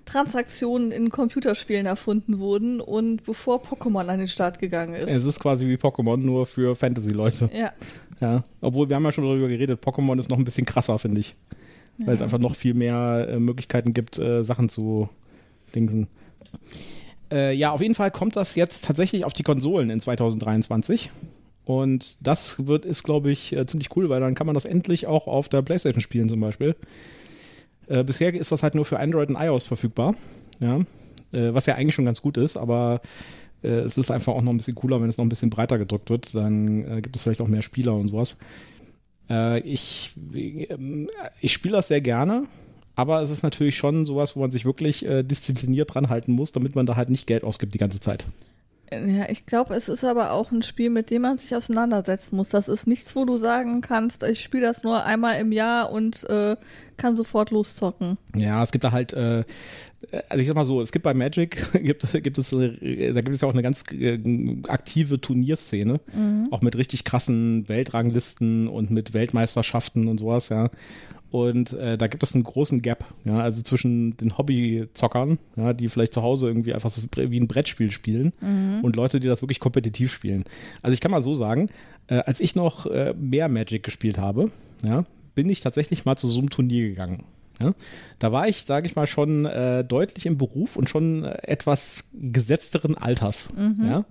[0.04, 5.10] Transaktionen in Computerspielen erfunden wurden und bevor Pokémon an den Start gegangen ist.
[5.10, 7.50] Es ist quasi wie Pokémon, nur für Fantasy-Leute.
[7.52, 7.72] Ja.
[8.20, 8.44] Ja.
[8.60, 11.34] Obwohl, wir haben ja schon darüber geredet, Pokémon ist noch ein bisschen krasser, finde ich.
[11.98, 12.06] Ja.
[12.06, 15.08] Weil es einfach noch viel mehr äh, Möglichkeiten gibt, äh, Sachen zu
[15.74, 16.08] dingsen.
[17.32, 21.10] Äh, ja, auf jeden Fall kommt das jetzt tatsächlich auf die Konsolen in 2023.
[21.64, 25.06] Und das wird, ist, glaube ich, äh, ziemlich cool, weil dann kann man das endlich
[25.06, 26.76] auch auf der Playstation spielen zum Beispiel.
[27.88, 30.14] Äh, bisher ist das halt nur für Android und iOS verfügbar.
[30.61, 30.81] Ja.
[31.33, 33.01] Äh, was ja eigentlich schon ganz gut ist, aber
[33.62, 35.79] äh, es ist einfach auch noch ein bisschen cooler, wenn es noch ein bisschen breiter
[35.79, 36.35] gedrückt wird.
[36.35, 38.38] Dann äh, gibt es vielleicht auch mehr Spieler und sowas.
[39.31, 41.09] Äh, ich ähm,
[41.40, 42.44] ich spiele das sehr gerne.
[42.97, 46.53] Aber es ist natürlich schon sowas, wo man sich wirklich äh, diszipliniert dran halten muss,
[46.53, 48.27] damit man da halt nicht Geld ausgibt die ganze Zeit.
[48.92, 52.49] Ja, ich glaube, es ist aber auch ein Spiel, mit dem man sich auseinandersetzen muss.
[52.51, 56.25] Das ist nichts, wo du sagen kannst, ich spiele das nur einmal im Jahr und
[56.25, 56.57] äh,
[56.97, 58.18] kann sofort loszocken.
[58.37, 59.44] Ja, es gibt da halt, äh,
[60.29, 63.35] also ich sag mal so, es gibt bei Magic, gibt, gibt es, äh, da gibt
[63.35, 64.18] es ja auch eine ganz äh,
[64.68, 66.49] aktive Turnierszene, mhm.
[66.51, 70.70] auch mit richtig krassen Weltranglisten und mit Weltmeisterschaften und sowas, ja.
[71.35, 75.88] Und äh, da gibt es einen großen Gap, ja, also zwischen den Hobbyzockern, ja, die
[75.88, 78.85] vielleicht zu Hause irgendwie einfach so wie ein Brettspiel spielen mhm.
[78.85, 80.44] und Leute, die das wirklich kompetitiv spielen.
[80.81, 81.70] Also ich kann mal so sagen,
[82.07, 84.53] äh, als ich noch äh, mehr Magic gespielt habe,
[84.85, 87.25] ja, bin ich tatsächlich mal zu so einem Turnier gegangen.
[87.59, 87.75] Ja?
[88.20, 92.05] Da war ich, sage ich mal, schon äh, deutlich im Beruf und schon äh, etwas
[92.12, 93.49] gesetzteren Alters.
[93.57, 93.85] Mhm.
[93.85, 94.05] Ja?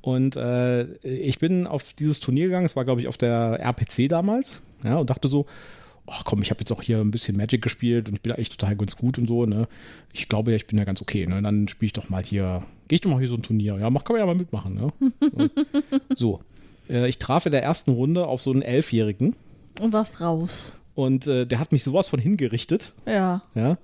[0.00, 4.08] Und äh, ich bin auf dieses Turnier gegangen, es war, glaube ich, auf der RPC
[4.08, 5.44] damals, ja, und dachte so,
[6.06, 8.36] ach komm, ich habe jetzt auch hier ein bisschen Magic gespielt und ich bin da
[8.36, 9.68] echt total ganz gut und so, ne?
[10.12, 11.40] Ich glaube ja, ich bin ja ganz okay, ne?
[11.40, 13.78] Dann spiele ich doch mal hier, gehe ich doch mal hier so ein Turnier.
[13.78, 15.50] Ja, mach, kann man ja mal mitmachen, ne?
[16.14, 16.40] so.
[16.88, 19.34] Äh, ich traf in der ersten Runde auf so einen Elfjährigen.
[19.80, 20.74] Und warst raus.
[20.94, 22.92] Und äh, der hat mich sowas von hingerichtet.
[23.06, 23.42] Ja.
[23.54, 23.78] Ja.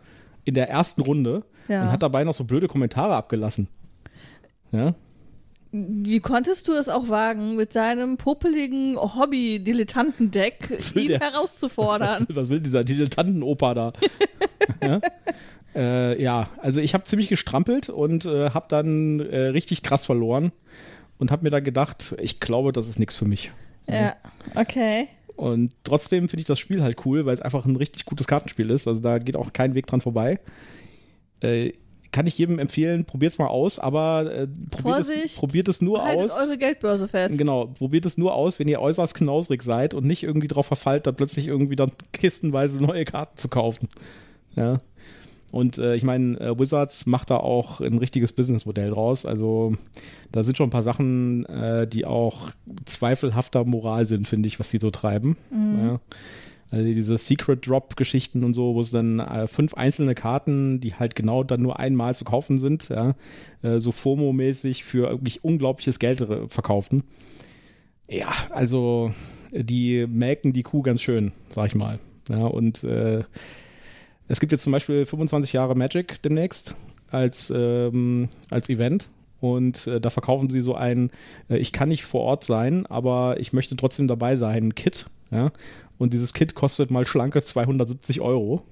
[0.44, 1.42] In der ersten Runde.
[1.68, 1.85] Ja.
[1.85, 3.68] Und hat dabei noch so blöde Kommentare abgelassen.
[4.72, 4.94] Ja.
[5.72, 12.22] Wie konntest du es auch wagen, mit deinem popeligen Hobby-Dilettantendeck ihn der, herauszufordern?
[12.22, 13.92] Was will, was will dieser Dilettantenoper da?
[14.83, 15.00] ja?
[15.74, 16.48] Äh, ja?
[16.59, 20.50] also ich habe ziemlich gestrampelt und äh, habe dann äh, richtig krass verloren
[21.18, 23.52] und habe mir da gedacht, ich glaube, das ist nichts für mich.
[23.87, 24.16] Ja,
[24.54, 25.09] okay.
[25.37, 28.70] Und trotzdem finde ich das Spiel halt cool, weil es einfach ein richtig gutes Kartenspiel
[28.70, 28.87] ist.
[28.87, 30.40] Also da geht auch kein Weg dran vorbei.
[31.40, 31.72] Äh,
[32.12, 36.03] kann ich jedem empfehlen, probiert es mal aus, aber äh, probiert, es, probiert es nur
[36.05, 36.33] aus.
[36.33, 37.38] eure Geldbörse fest.
[37.38, 41.07] Genau, probiert es nur aus, wenn ihr äußerst knausrig seid und nicht irgendwie darauf verfallt,
[41.07, 43.88] da plötzlich irgendwie dann kistenweise neue Karten zu kaufen.
[44.57, 44.81] Ja.
[45.53, 49.27] Und äh, ich meine, äh, Wizards macht da auch ein richtiges Businessmodell draus.
[49.27, 49.75] Also
[50.31, 52.51] da sind schon ein paar Sachen, äh, die auch
[52.85, 55.37] zweifelhafter Moral sind, finde ich, was die so treiben.
[55.51, 55.81] Mhm.
[55.81, 56.01] Ja.
[56.70, 60.94] Also diese Secret Drop Geschichten und so, wo es dann äh, fünf einzelne Karten, die
[60.94, 63.14] halt genau dann nur einmal zu kaufen sind, ja,
[63.62, 67.02] äh, so FOMO-mäßig für wirklich unglaubliches Geld verkaufen.
[68.09, 69.12] Ja, also
[69.52, 71.98] die melken die Kuh ganz schön, sag ich mal.
[72.28, 73.24] Ja, und äh,
[74.28, 76.76] es gibt jetzt zum Beispiel 25 Jahre Magic demnächst
[77.11, 79.09] als, ähm, als Event.
[79.40, 81.11] Und äh, da verkaufen sie so ein,
[81.48, 85.06] äh, ich kann nicht vor Ort sein, aber ich möchte trotzdem dabei sein, Kit.
[85.30, 85.50] Ja?
[86.00, 88.62] Und dieses Kit kostet mal schlanke 270 Euro.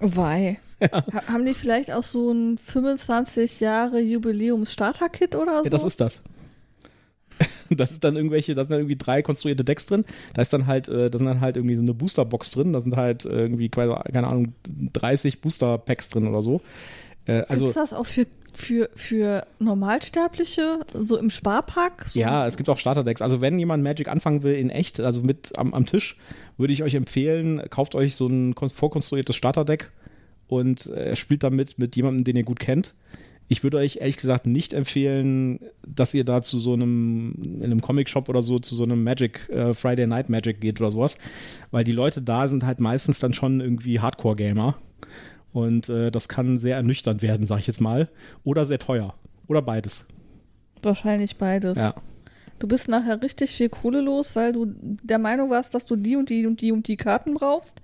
[0.00, 0.58] Wei.
[0.80, 1.04] Ja.
[1.28, 5.64] Haben die vielleicht auch so ein 25 Jahre Jubiläums Starter-Kit oder so?
[5.64, 6.22] Ja, das ist das.
[7.70, 10.06] da sind dann irgendwelche, da sind dann irgendwie drei konstruierte Decks drin.
[10.32, 12.72] Da ist dann halt, äh, da sind dann halt irgendwie so eine Boosterbox drin.
[12.72, 14.54] Da sind halt irgendwie, keine Ahnung,
[14.94, 16.62] 30 Booster-Packs drin oder so.
[17.26, 22.08] Äh, also, Ist das auch für für, für Normalsterbliche, so im Sparpack?
[22.08, 22.20] So?
[22.20, 23.22] Ja, es gibt auch Starterdecks.
[23.22, 26.18] Also wenn jemand Magic anfangen will in echt, also mit am, am Tisch,
[26.62, 29.90] würde ich euch empfehlen, kauft euch so ein vorkonstruiertes Starterdeck
[30.46, 32.94] und äh, spielt damit mit jemandem, den ihr gut kennt.
[33.48, 37.82] Ich würde euch ehrlich gesagt nicht empfehlen, dass ihr da zu so einem, in einem
[37.82, 41.18] Comic-Shop oder so, zu so einem Magic, äh, Friday Night Magic geht oder sowas,
[41.70, 44.76] weil die Leute da sind halt meistens dann schon irgendwie Hardcore-Gamer.
[45.52, 48.08] Und äh, das kann sehr ernüchternd werden, sag ich jetzt mal.
[48.44, 49.14] Oder sehr teuer.
[49.48, 50.06] Oder beides.
[50.82, 51.76] Wahrscheinlich beides.
[51.76, 51.94] Ja.
[52.62, 56.14] Du bist nachher richtig viel Kohle los, weil du der Meinung warst, dass du die
[56.14, 57.82] und die und die und die Karten brauchst.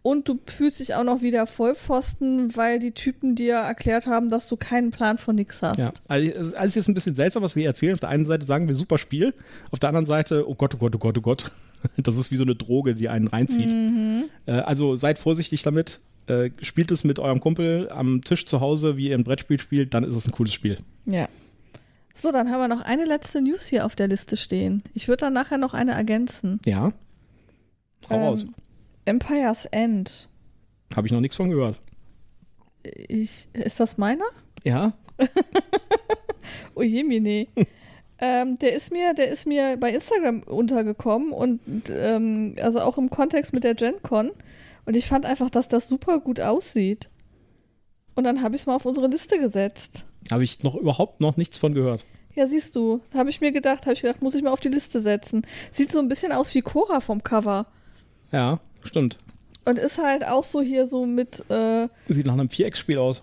[0.00, 4.48] Und du fühlst dich auch noch wieder Vollpfosten, weil die Typen dir erklärt haben, dass
[4.48, 5.76] du keinen Plan von nix hast.
[5.78, 7.92] Ja, also es ist alles jetzt ein bisschen seltsam, was wir erzählen.
[7.92, 9.34] Auf der einen Seite sagen wir super Spiel,
[9.70, 11.52] auf der anderen Seite, oh Gott, oh Gott, oh Gott, oh Gott.
[11.98, 13.70] Das ist wie so eine Droge, die einen reinzieht.
[13.70, 14.24] Mhm.
[14.46, 16.00] Äh, also seid vorsichtig damit.
[16.26, 19.92] Äh, spielt es mit eurem Kumpel am Tisch zu Hause, wie ihr ein Brettspiel spielt,
[19.92, 20.78] dann ist es ein cooles Spiel.
[21.04, 21.28] Ja.
[22.18, 24.82] So, dann haben wir noch eine letzte News hier auf der Liste stehen.
[24.94, 26.60] Ich würde dann nachher noch eine ergänzen.
[26.64, 26.92] Ja.
[28.08, 28.46] Hau ähm, raus.
[29.04, 30.30] Empire's End.
[30.96, 31.78] Habe ich noch nichts von gehört.
[33.08, 34.24] Ich, ist das meiner?
[34.64, 34.94] Ja.
[36.74, 37.48] oh je, Mine.
[38.18, 43.10] ähm, der ist mir, der ist mir bei Instagram untergekommen und ähm, also auch im
[43.10, 44.30] Kontext mit der GenCon.
[44.86, 47.10] Und ich fand einfach, dass das super gut aussieht.
[48.14, 50.06] Und dann habe ich es mal auf unsere Liste gesetzt.
[50.30, 52.04] Habe ich noch überhaupt noch nichts von gehört.
[52.34, 53.00] Ja, siehst du.
[53.14, 55.42] Habe ich mir gedacht, habe ich gedacht, muss ich mal auf die Liste setzen.
[55.72, 57.66] Sieht so ein bisschen aus wie Cora vom Cover.
[58.30, 59.18] Ja, stimmt.
[59.64, 61.48] Und ist halt auch so hier so mit.
[61.50, 63.22] Äh, Sieht nach einem Vierecksspiel aus.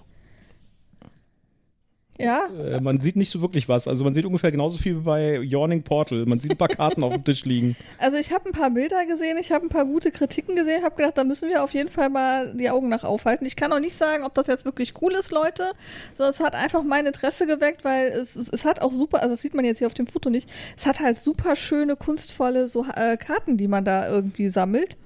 [2.19, 2.45] Ja.
[2.45, 3.87] Äh, man sieht nicht so wirklich was.
[3.87, 6.25] Also man sieht ungefähr genauso viel wie bei Yawning Portal.
[6.25, 7.75] Man sieht ein paar Karten auf dem Tisch liegen.
[7.97, 10.95] Also ich habe ein paar Bilder gesehen, ich habe ein paar gute Kritiken gesehen, habe
[10.95, 13.45] gedacht, da müssen wir auf jeden Fall mal die Augen nach aufhalten.
[13.45, 15.71] Ich kann auch nicht sagen, ob das jetzt wirklich cool ist, Leute,
[16.13, 19.33] sondern es hat einfach mein Interesse geweckt, weil es, es, es, hat auch super, also
[19.33, 22.67] das sieht man jetzt hier auf dem Foto nicht, es hat halt super schöne, kunstvolle
[22.67, 24.97] so äh, Karten, die man da irgendwie sammelt.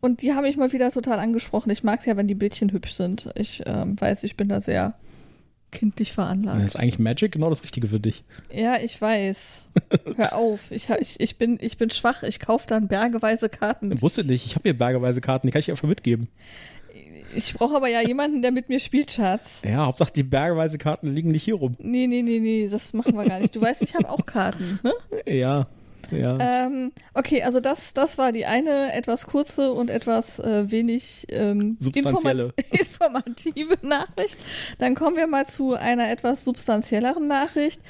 [0.00, 1.70] Und die haben mich mal wieder total angesprochen.
[1.70, 3.30] Ich mag es ja, wenn die Bildchen hübsch sind.
[3.36, 4.94] Ich ähm, weiß, ich bin da sehr
[5.72, 6.58] kindlich veranlagt.
[6.58, 8.22] Das ist eigentlich Magic genau das Richtige für dich.
[8.52, 9.70] Ja, ich weiß.
[10.16, 10.70] Hör auf.
[10.70, 12.22] Ich, ich, ich, bin, ich bin schwach.
[12.22, 13.90] Ich kaufe dann bergeweise Karten.
[13.90, 14.46] Ich wusste nicht.
[14.46, 15.48] Ich habe hier bergeweise Karten.
[15.48, 16.28] Die kann ich dir einfach mitgeben.
[17.34, 19.62] Ich brauche aber ja jemanden, der mit mir spielt, Schatz.
[19.64, 21.76] Ja, Hauptsache die bergeweise Karten liegen nicht hier rum.
[21.78, 22.68] Nee, nee, nee, nee.
[22.70, 23.56] Das machen wir gar nicht.
[23.56, 24.92] Du weißt, ich habe auch Karten, ne?
[25.26, 25.66] Ja.
[26.12, 26.38] Ja.
[26.40, 31.78] Ähm, okay, also das, das war die eine etwas kurze und etwas äh, wenig ähm,
[31.94, 34.38] informat informative Nachricht.
[34.78, 37.80] Dann kommen wir mal zu einer etwas substanzielleren Nachricht.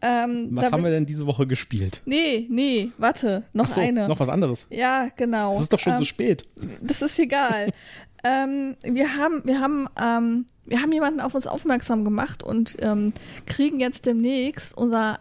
[0.00, 2.02] Ähm, was haben wir denn diese Woche gespielt?
[2.04, 4.06] Nee, nee, warte, noch so, eine.
[4.06, 4.66] Noch was anderes.
[4.70, 5.54] Ja, genau.
[5.54, 6.44] Das ist doch schon ähm, zu spät.
[6.80, 7.72] Das ist egal.
[8.24, 13.12] ähm, wir haben, wir haben, ähm, wir haben jemanden auf uns aufmerksam gemacht und ähm,
[13.46, 15.18] kriegen jetzt demnächst unser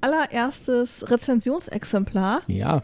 [0.00, 2.40] allererstes Rezensionsexemplar.
[2.46, 2.82] Ja.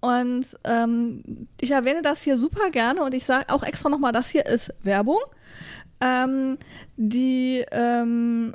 [0.00, 4.28] Und ähm, ich erwähne das hier super gerne und ich sage auch extra nochmal, das
[4.28, 5.18] hier ist Werbung.
[6.00, 6.58] Ähm,
[6.96, 8.54] die ähm,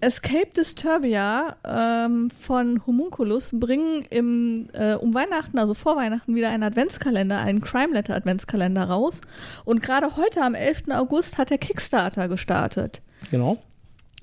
[0.00, 6.62] Escape Disturbia ähm, von Homunculus bringen im, äh, um Weihnachten, also vor Weihnachten, wieder einen
[6.62, 9.20] Adventskalender, einen Crime Letter Adventskalender raus.
[9.64, 10.84] Und gerade heute am 11.
[10.90, 13.00] August hat der Kickstarter gestartet.
[13.30, 13.58] Genau.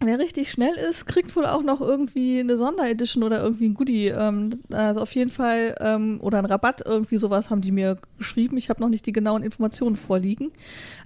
[0.05, 4.07] Wer richtig schnell ist, kriegt wohl auch noch irgendwie eine Sonderedition oder irgendwie ein Goodie.
[4.07, 8.57] Ähm, also auf jeden Fall, ähm, oder ein Rabatt, irgendwie sowas haben die mir geschrieben.
[8.57, 10.51] Ich habe noch nicht die genauen Informationen vorliegen.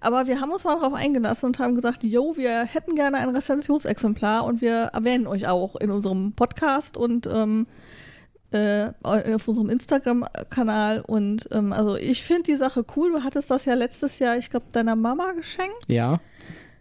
[0.02, 3.30] Aber wir haben uns mal darauf eingelassen und haben gesagt, yo, wir hätten gerne ein
[3.30, 7.68] Rezensionsexemplar und wir erwähnen euch auch in unserem Podcast und ähm,
[8.52, 11.02] äh, auf unserem Instagram-Kanal.
[11.02, 13.12] Und ähm, also ich finde die Sache cool.
[13.12, 15.86] Du hattest das ja letztes Jahr, ich glaube, deiner Mama geschenkt.
[15.88, 16.20] Ja.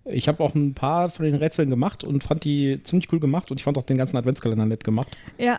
[0.09, 3.51] Ich habe auch ein paar von den Rätseln gemacht und fand die ziemlich cool gemacht
[3.51, 5.19] und ich fand auch den ganzen Adventskalender nett gemacht.
[5.39, 5.59] Ja,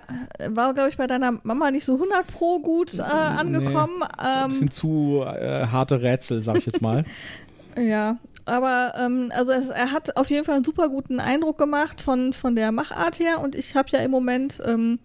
[0.50, 4.00] war, glaube ich, bei deiner Mama nicht so 100 pro gut äh, angekommen.
[4.00, 7.04] Nee, ähm, ein bisschen zu äh, harte Rätsel, sag ich jetzt mal.
[7.78, 12.00] ja, aber ähm, also es, er hat auf jeden Fall einen super guten Eindruck gemacht
[12.00, 15.00] von, von der Machart her und ich habe ja im Moment ähm,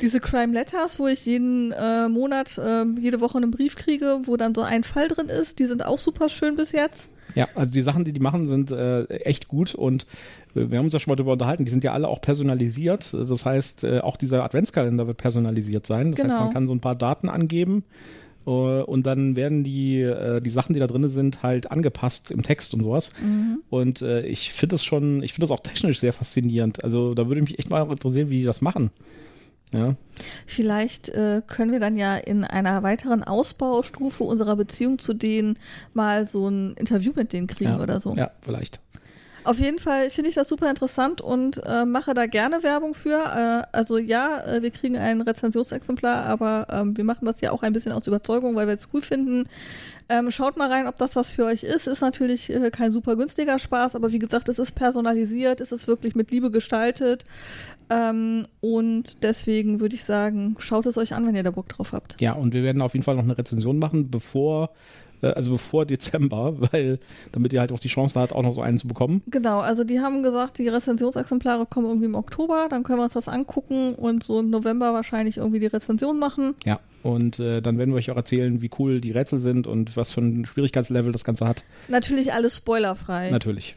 [0.00, 4.36] diese Crime Letters, wo ich jeden äh, Monat, äh, jede Woche einen Brief kriege, wo
[4.36, 7.10] dann so ein Fall drin ist, die sind auch super schön bis jetzt.
[7.34, 10.06] Ja, also die Sachen, die die machen, sind äh, echt gut und
[10.54, 13.14] äh, wir haben uns ja schon mal darüber unterhalten, die sind ja alle auch personalisiert.
[13.14, 16.10] Das heißt, äh, auch dieser Adventskalender wird personalisiert sein.
[16.10, 16.34] Das genau.
[16.34, 17.84] heißt, man kann so ein paar Daten angeben
[18.46, 20.06] Äh, und dann werden die,
[20.42, 23.12] die Sachen, die da drin sind, halt angepasst im Text und sowas.
[23.22, 23.62] Mhm.
[23.70, 26.84] Und ich finde das schon, ich finde das auch technisch sehr faszinierend.
[26.84, 28.90] Also da würde mich echt mal interessieren, wie die das machen.
[29.72, 29.96] Ja.
[30.46, 35.58] Vielleicht äh, können wir dann ja in einer weiteren Ausbaustufe unserer Beziehung zu denen
[35.92, 37.80] mal so ein Interview mit denen kriegen ja.
[37.80, 38.14] oder so.
[38.14, 38.80] Ja, vielleicht.
[39.44, 43.18] Auf jeden Fall finde ich das super interessant und äh, mache da gerne Werbung für.
[43.18, 47.62] Äh, also ja, äh, wir kriegen ein Rezensionsexemplar, aber ähm, wir machen das ja auch
[47.62, 49.46] ein bisschen aus Überzeugung, weil wir es cool finden.
[50.08, 51.86] Ähm, schaut mal rein, ob das was für euch ist.
[51.86, 55.86] Ist natürlich äh, kein super günstiger Spaß, aber wie gesagt, es ist personalisiert, es ist
[55.88, 57.24] wirklich mit Liebe gestaltet.
[57.90, 61.92] Ähm, und deswegen würde ich sagen, schaut es euch an, wenn ihr da Bock drauf
[61.92, 62.20] habt.
[62.20, 64.70] Ja, und wir werden auf jeden Fall noch eine Rezension machen, bevor
[65.32, 66.98] also bevor Dezember, weil
[67.32, 69.22] damit ihr halt auch die Chance habt, auch noch so einen zu bekommen.
[69.26, 73.14] Genau, also die haben gesagt, die Rezensionsexemplare kommen irgendwie im Oktober, dann können wir uns
[73.14, 76.54] das angucken und so im November wahrscheinlich irgendwie die Rezension machen.
[76.64, 79.96] Ja, und äh, dann werden wir euch auch erzählen, wie cool die Rätsel sind und
[79.96, 81.64] was für ein Schwierigkeitslevel das Ganze hat.
[81.88, 83.30] Natürlich alles spoilerfrei.
[83.30, 83.76] Natürlich.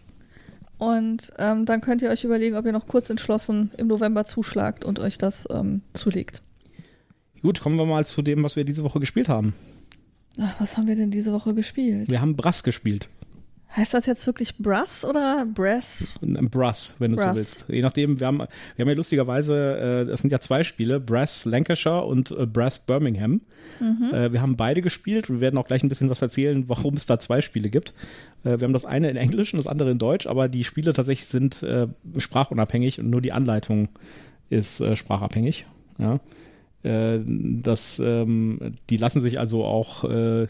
[0.78, 4.86] Und ähm, dann könnt ihr euch überlegen, ob ihr noch kurz entschlossen im November zuschlagt
[4.86, 6.42] und euch das ähm, zulegt.
[7.42, 9.54] Gut, kommen wir mal zu dem, was wir diese Woche gespielt haben.
[10.40, 12.10] Ach, was haben wir denn diese Woche gespielt?
[12.12, 13.10] Wir haben Brass gespielt.
[13.76, 16.18] Heißt das jetzt wirklich Brass oder Brass?
[16.22, 17.30] Brass, wenn du Brass.
[17.30, 17.66] so willst.
[17.68, 18.48] Je nachdem, wir haben, wir
[18.80, 23.42] haben ja lustigerweise, äh, das sind ja zwei Spiele, Brass Lancashire und äh, Brass Birmingham.
[23.80, 25.30] Äh, wir haben beide gespielt.
[25.30, 27.94] Wir werden auch gleich ein bisschen was erzählen, warum es da zwei Spiele gibt.
[28.44, 31.28] Wir haben das eine in Englisch und das andere in Deutsch, aber die Spiele tatsächlich
[31.28, 31.66] sind
[32.18, 33.90] sprachunabhängig und nur die Anleitung
[34.50, 35.66] ist sprachabhängig.
[36.00, 36.20] Ja.
[36.88, 37.20] Äh,
[37.64, 40.48] das, ähm, die lassen sich also auch äh,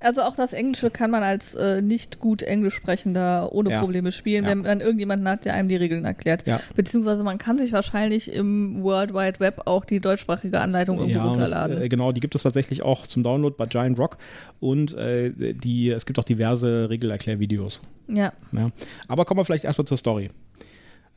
[0.00, 3.80] Also auch das Englische kann man als äh, nicht gut Englisch sprechender ohne Ja.
[3.80, 4.50] Probleme spielen, Ja.
[4.50, 6.46] wenn man irgendjemanden hat, der einem die Regeln erklärt.
[6.46, 6.60] Ja.
[6.76, 11.38] Beziehungsweise man kann sich wahrscheinlich im World Wide Web auch die deutschsprachige Anleitung irgendwo und
[11.40, 11.82] das, runterladen.
[11.82, 14.18] äh, genau, die gibt es tatsächlich auch zum Download bei Giant Rock
[14.60, 17.80] und äh, die, es gibt auch diverse Regelerklärvideos.
[18.06, 18.32] ja.
[18.52, 18.70] Ja.
[19.08, 20.30] Aber kommen wir vielleicht erstmal zur Story.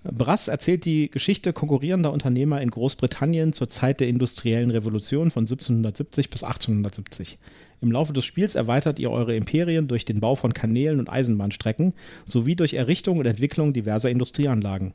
[0.03, 6.31] Brass erzählt die Geschichte konkurrierender Unternehmer in Großbritannien zur Zeit der industriellen Revolution von 1770
[6.31, 7.37] bis 1870.
[7.81, 11.93] Im Laufe des Spiels erweitert ihr eure Imperien durch den Bau von Kanälen und Eisenbahnstrecken
[12.25, 14.93] sowie durch Errichtung und Entwicklung diverser Industrieanlagen.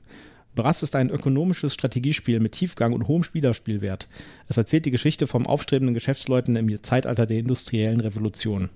[0.57, 4.09] Brass ist ein ökonomisches Strategiespiel mit Tiefgang und hohem Spielerspielwert.
[4.49, 8.71] Es erzählt die Geschichte vom aufstrebenden Geschäftsleuten im Zeitalter der industriellen Revolution.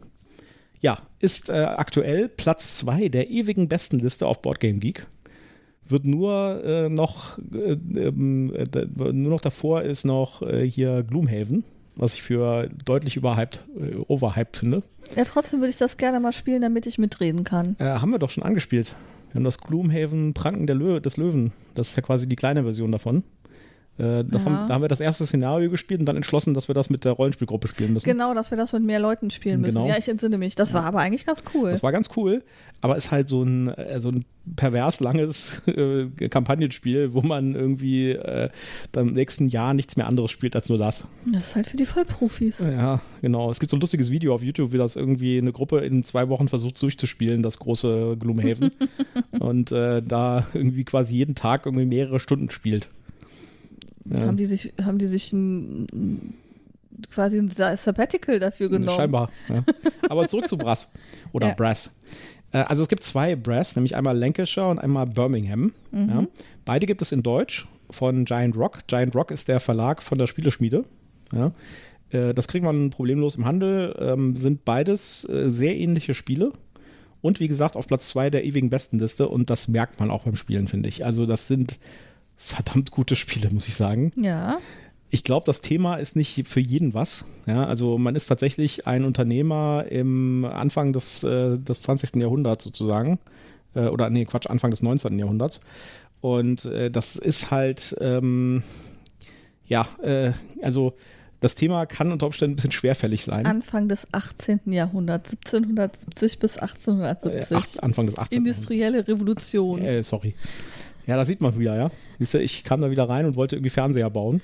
[0.80, 5.06] Ja, ist äh, aktuell Platz 2 der ewigen Bestenliste auf Boardgame Geek.
[5.90, 11.64] Wird nur äh, noch, äh, ähm, äh, nur noch davor ist noch äh, hier Gloomhaven,
[11.96, 14.82] was ich für deutlich überhyped, äh, overhyped finde.
[15.16, 17.76] ja, trotzdem würde ich das gerne mal spielen, damit ich mitreden kann.
[17.78, 18.94] Äh, haben wir doch schon angespielt.
[19.30, 21.52] Wir haben das Gloomhaven Pranken der Lö des Löwen.
[21.74, 23.22] Das ist ja quasi die kleine Version davon.
[24.00, 24.50] Äh, das Ja.
[24.50, 27.04] haben, da haben wir das erste Szenario gespielt und dann entschlossen, dass wir das mit
[27.04, 28.08] der Rollenspielgruppe spielen müssen.
[28.08, 29.76] Genau, dass wir das mit mehr Leuten spielen müssen.
[29.76, 29.88] Genau.
[29.88, 30.54] Ja, ich entsinne mich.
[30.54, 31.70] Das war aber eigentlich ganz cool.
[31.70, 32.42] Das war ganz cool,
[32.80, 34.24] aber ist halt so ein, äh, so ein
[34.56, 38.48] pervers langes äh, Kampagnenspiel, wo man irgendwie äh,
[38.92, 41.04] dann im nächsten Jahr nichts mehr anderes spielt als nur das.
[41.30, 42.60] Das ist halt für die Vollprofis.
[42.60, 43.50] Ja, genau.
[43.50, 46.28] Es gibt so ein lustiges Video auf YouTube, wie das irgendwie eine Gruppe in zwei
[46.28, 48.70] Wochen versucht durchzuspielen, das große Gloomhaven.
[49.38, 52.88] und äh, da irgendwie quasi jeden Tag irgendwie mehrere Stunden spielt.
[54.04, 54.26] Ja.
[54.26, 56.34] Haben die sich, haben die sich ein,
[57.10, 58.96] quasi ein Sa- Sabbatical dafür genommen?
[58.96, 59.30] Scheinbar.
[59.48, 59.64] Ja.
[60.08, 60.92] Aber zurück zu Brass
[61.32, 61.54] oder Ja.
[61.54, 61.90] Brass.
[62.52, 65.72] Äh, Also es gibt zwei Brass, nämlich einmal Lancashire und einmal Birmingham.
[65.90, 66.08] Mhm.
[66.08, 66.26] Ja.
[66.64, 68.86] Beide gibt es in Deutsch von Giant Rock.
[68.86, 70.84] Giant Rock ist der Verlag von der Spieleschmiede.
[71.32, 71.52] Ja.
[72.10, 73.94] Äh, Das kriegt man problemlos im Handel.
[74.00, 76.52] Ähm, Sind beides äh, sehr ähnliche Spiele.
[77.22, 79.28] Und wie gesagt, auf Platz zwei der ewigen Bestenliste.
[79.28, 81.04] Und das merkt man auch beim Spielen, finde ich.
[81.04, 81.78] Also das sind
[82.42, 84.58] verdammt gute Spiele, muss ich sagen Ja.
[85.10, 87.24] ich glaube, das Thema ist nicht für jeden was.
[87.46, 92.16] Ja, also man ist tatsächlich ein Unternehmer im Anfang des, äh, des 20.
[92.16, 93.18] Jahrhunderts sozusagen.
[93.74, 95.18] Äh, oder nee, Quatsch, Anfang des 19.
[95.18, 95.60] Jahrhunderts.
[96.20, 98.62] Und äh, das ist halt, ähm,
[99.66, 100.32] ja, äh,
[100.62, 100.94] also
[101.40, 103.46] das Thema kann unter Umständen ein bisschen schwerfällig sein.
[103.46, 104.60] Anfang des 18.
[104.66, 107.56] Jahrhunderts, 1770 bis Äh, 1870.
[107.56, 108.38] acht, Anfang des 18.
[108.38, 109.80] Industrielle Revolution.
[109.82, 110.34] Äh, sorry.
[111.06, 111.90] Ja, da sieht man wieder, ja.
[112.20, 114.42] Siehst du, ich kam da wieder rein und wollte irgendwie Fernseher bauen.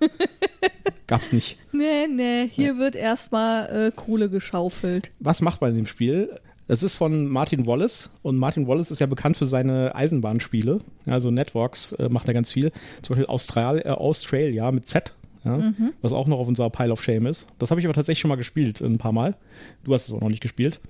[1.06, 1.58] Gab's nicht.
[1.70, 5.12] Nee, nee, hier wird erstmal äh, Kohle geschaufelt.
[5.20, 6.40] was macht man in dem Spiel?
[6.66, 10.80] Das ist von Martin Wallace und Martin Wallace ist ja bekannt für seine Eisenbahnspiele.
[11.06, 12.72] Also Networks äh, macht er ganz viel.
[13.02, 17.00] Zum Beispiel Austral äh, Australia mit Z, ja, was auch noch auf unserer Pile of
[17.00, 17.46] Shame ist.
[17.60, 19.36] Das habe ich aber tatsächlich schon mal gespielt, ein paar Mal.
[19.84, 20.80] Du hast es auch noch nicht gespielt.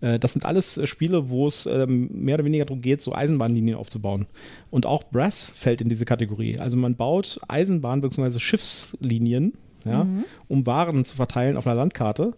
[0.00, 3.14] Äh, das sind alles äh, Spiele, wo es ähm, mehr oder weniger darum geht, so
[3.14, 4.26] Eisenbahnlinien aufzubauen.
[4.70, 6.58] Und auch Brass fällt in diese Kategorie.
[6.58, 8.38] Also man baut Eisenbahn- bzw.
[8.38, 10.06] Schiffslinien ja,
[10.48, 12.34] um Waren zu verteilen auf einer Landkarte.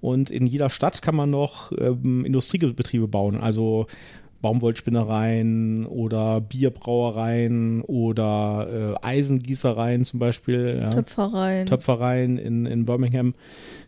[0.00, 3.86] Und in jeder Stadt kann man noch ähm, Industriebetriebe bauen, also
[4.42, 10.80] Baumwollspinnereien oder Bierbrauereien oder äh, Eisengießereien zum Beispiel.
[10.82, 10.90] Ja.
[10.90, 11.66] Töpfereien.
[11.66, 13.32] Töpfereien in, in Birmingham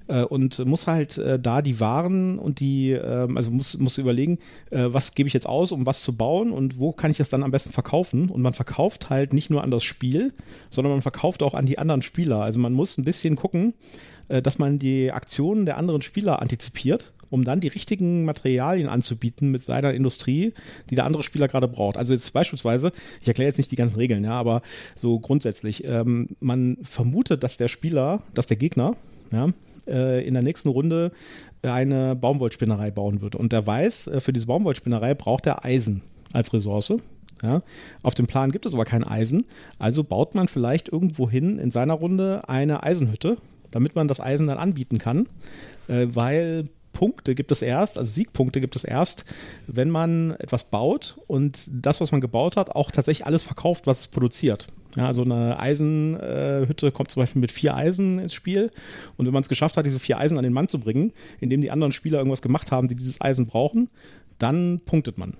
[0.07, 4.39] und muss halt äh, da die Waren und die, äh, also muss, muss überlegen,
[4.71, 7.29] äh, was gebe ich jetzt aus, um was zu bauen und wo kann ich das
[7.29, 8.31] dann am besten verkaufen.
[8.31, 10.33] Und man verkauft halt nicht nur an das Spiel,
[10.71, 12.41] sondern man verkauft auch an die anderen Spieler.
[12.41, 13.75] Also man muss ein bisschen gucken,
[14.29, 19.51] äh, dass man die Aktionen der anderen Spieler antizipiert um dann die richtigen Materialien anzubieten
[19.51, 20.53] mit seiner Industrie,
[20.91, 21.97] die der andere Spieler gerade braucht.
[21.97, 24.63] Also jetzt beispielsweise, ich erkläre jetzt nicht die ganzen Regeln, ja, aber
[24.95, 28.95] so grundsätzlich, ähm, man vermutet, dass der Spieler, dass der Gegner,
[29.33, 29.53] ja,
[29.87, 31.13] äh, in der nächsten Runde
[31.63, 33.35] eine Baumwollspinnerei bauen wird.
[33.35, 36.95] Und der weiß, äh, für diese Baumwollspinnerei braucht er Eisen als Ressource.
[37.43, 37.63] Ja,
[38.03, 39.45] auf dem Plan gibt es aber kein Eisen,
[39.79, 43.37] also baut man vielleicht irgendwo hin in seiner Runde eine Eisenhütte,
[43.71, 45.29] damit man das Eisen dann anbieten kann,
[45.89, 49.27] äh, weil Punkte gibt es erst, also Siegpunkte gibt es erst,
[49.67, 54.01] wenn man etwas baut und das, was man gebaut hat, auch tatsächlich alles verkauft, was
[54.01, 54.69] es produziert.
[54.97, 58.71] Ja, also eine Eisenhütte kommt zum Beispiel mit vier Eisen ins Spiel
[59.19, 61.61] und wenn man es geschafft hat, diese vier Eisen an den Mann zu bringen, indem
[61.61, 63.91] die anderen Spieler irgendwas gemacht haben, die dieses Eisen brauchen,
[64.39, 65.35] dann punktet man.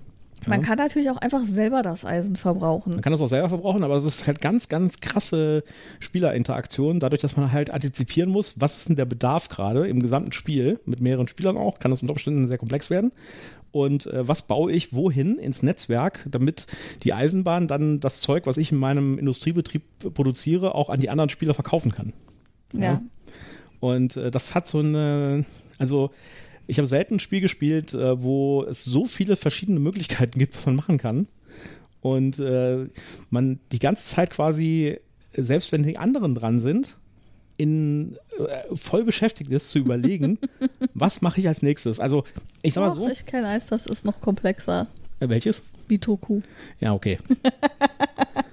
[0.45, 2.93] Man kann natürlich auch einfach selber das Eisen verbrauchen.
[2.93, 5.63] Man kann das auch selber verbrauchen, aber es ist halt ganz, ganz krasse
[5.99, 10.31] Spielerinteraktion, dadurch, dass man halt antizipieren muss, was ist denn der Bedarf gerade im gesamten
[10.31, 13.11] Spiel, mit mehreren Spielern auch, kann das unter Umständen sehr komplex werden.
[13.71, 16.67] Und äh, was baue ich wohin ins Netzwerk, damit
[17.03, 19.83] die Eisenbahn dann das Zeug, was ich in meinem Industriebetrieb
[20.13, 22.13] produziere, auch an die anderen Spieler verkaufen kann.
[22.73, 22.81] Ja.
[22.81, 23.01] ja.
[23.79, 25.45] Und äh, das hat so eine,
[25.77, 26.11] also
[26.67, 30.65] ich habe selten ein Spiel gespielt, äh, wo es so viele verschiedene Möglichkeiten gibt, was
[30.65, 31.27] man machen kann.
[32.01, 32.87] Und äh,
[33.29, 34.99] man die ganze Zeit quasi,
[35.33, 36.97] selbst wenn die anderen dran sind,
[37.57, 40.37] in äh, voll beschäftigt ist zu überlegen,
[40.93, 41.99] was mache ich als nächstes.
[41.99, 42.23] Also
[42.61, 43.09] ich sag mal so.
[43.09, 44.87] Ich kenne eins, das ist noch komplexer.
[45.19, 45.63] Welches?
[45.87, 46.41] Bitoku.
[46.79, 47.17] Ja, okay.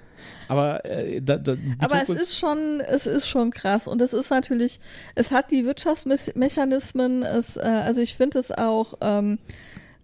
[0.49, 3.87] Aber, äh, da, da, Aber es ist schon, es ist schon krass.
[3.87, 4.81] Und es ist natürlich,
[5.15, 9.39] es hat die Wirtschaftsmechanismen, es, äh, also ich finde es auch, ähm,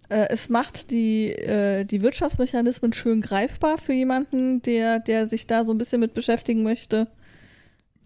[0.09, 5.65] äh, es macht die, äh, die Wirtschaftsmechanismen schön greifbar für jemanden, der, der sich da
[5.65, 7.07] so ein bisschen mit beschäftigen möchte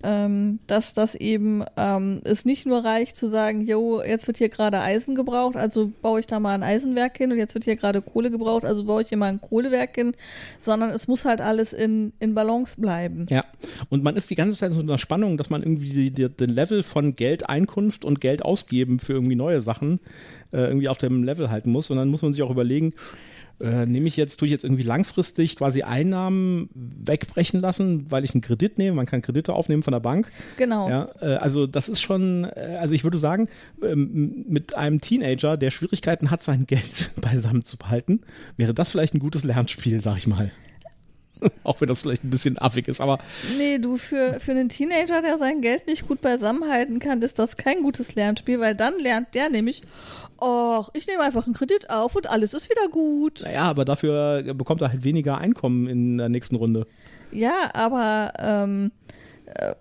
[0.06, 4.50] ähm, dass das eben ähm, es nicht nur reicht zu sagen, jo, jetzt wird hier
[4.50, 7.76] gerade Eisen gebraucht, also baue ich da mal ein Eisenwerk hin und jetzt wird hier
[7.76, 10.14] gerade Kohle gebraucht, also baue ich hier mal ein Kohlewerk hin,
[10.60, 13.26] sondern es muss halt alles in, in Balance bleiben.
[13.30, 13.44] Ja,
[13.90, 16.84] und man ist die ganze Zeit so in der Spannung, dass man irgendwie den Level
[16.84, 20.00] von Geldeinkunft und Geld ausgeben für irgendwie neue Sachen
[20.54, 22.94] äh, irgendwie auf dem Level halten muss und dann muss man sich auch überlegen,
[23.60, 28.34] äh, nehme ich jetzt, tue ich jetzt irgendwie langfristig quasi Einnahmen wegbrechen lassen, weil ich
[28.34, 28.96] einen Kredit nehme.
[28.96, 30.30] Man kann Kredite aufnehmen von der Bank.
[30.58, 30.90] Genau.
[30.90, 33.48] Ja, äh, also das ist schon, äh, also ich würde sagen,
[33.82, 38.22] ähm, mit einem Teenager, der Schwierigkeiten hat, sein Geld beisammen zu behalten,
[38.58, 40.52] wäre das vielleicht ein gutes Lernspiel, sag ich mal.
[41.64, 43.18] Auch wenn das vielleicht ein bisschen affig ist, aber.
[43.58, 47.58] Nee, du, für, für einen Teenager, der sein Geld nicht gut beisammenhalten kann, ist das
[47.58, 49.84] kein gutes Lernspiel, weil dann lernt der nämlich,
[50.40, 53.42] ach, ich nehme einfach einen Kredit auf und alles ist wieder gut.
[53.44, 56.88] Naja, aber dafür bekommt er halt weniger Einkommen in der nächsten Runde.
[57.32, 58.92] Ja, aber ähm,
[59.46, 59.74] äh,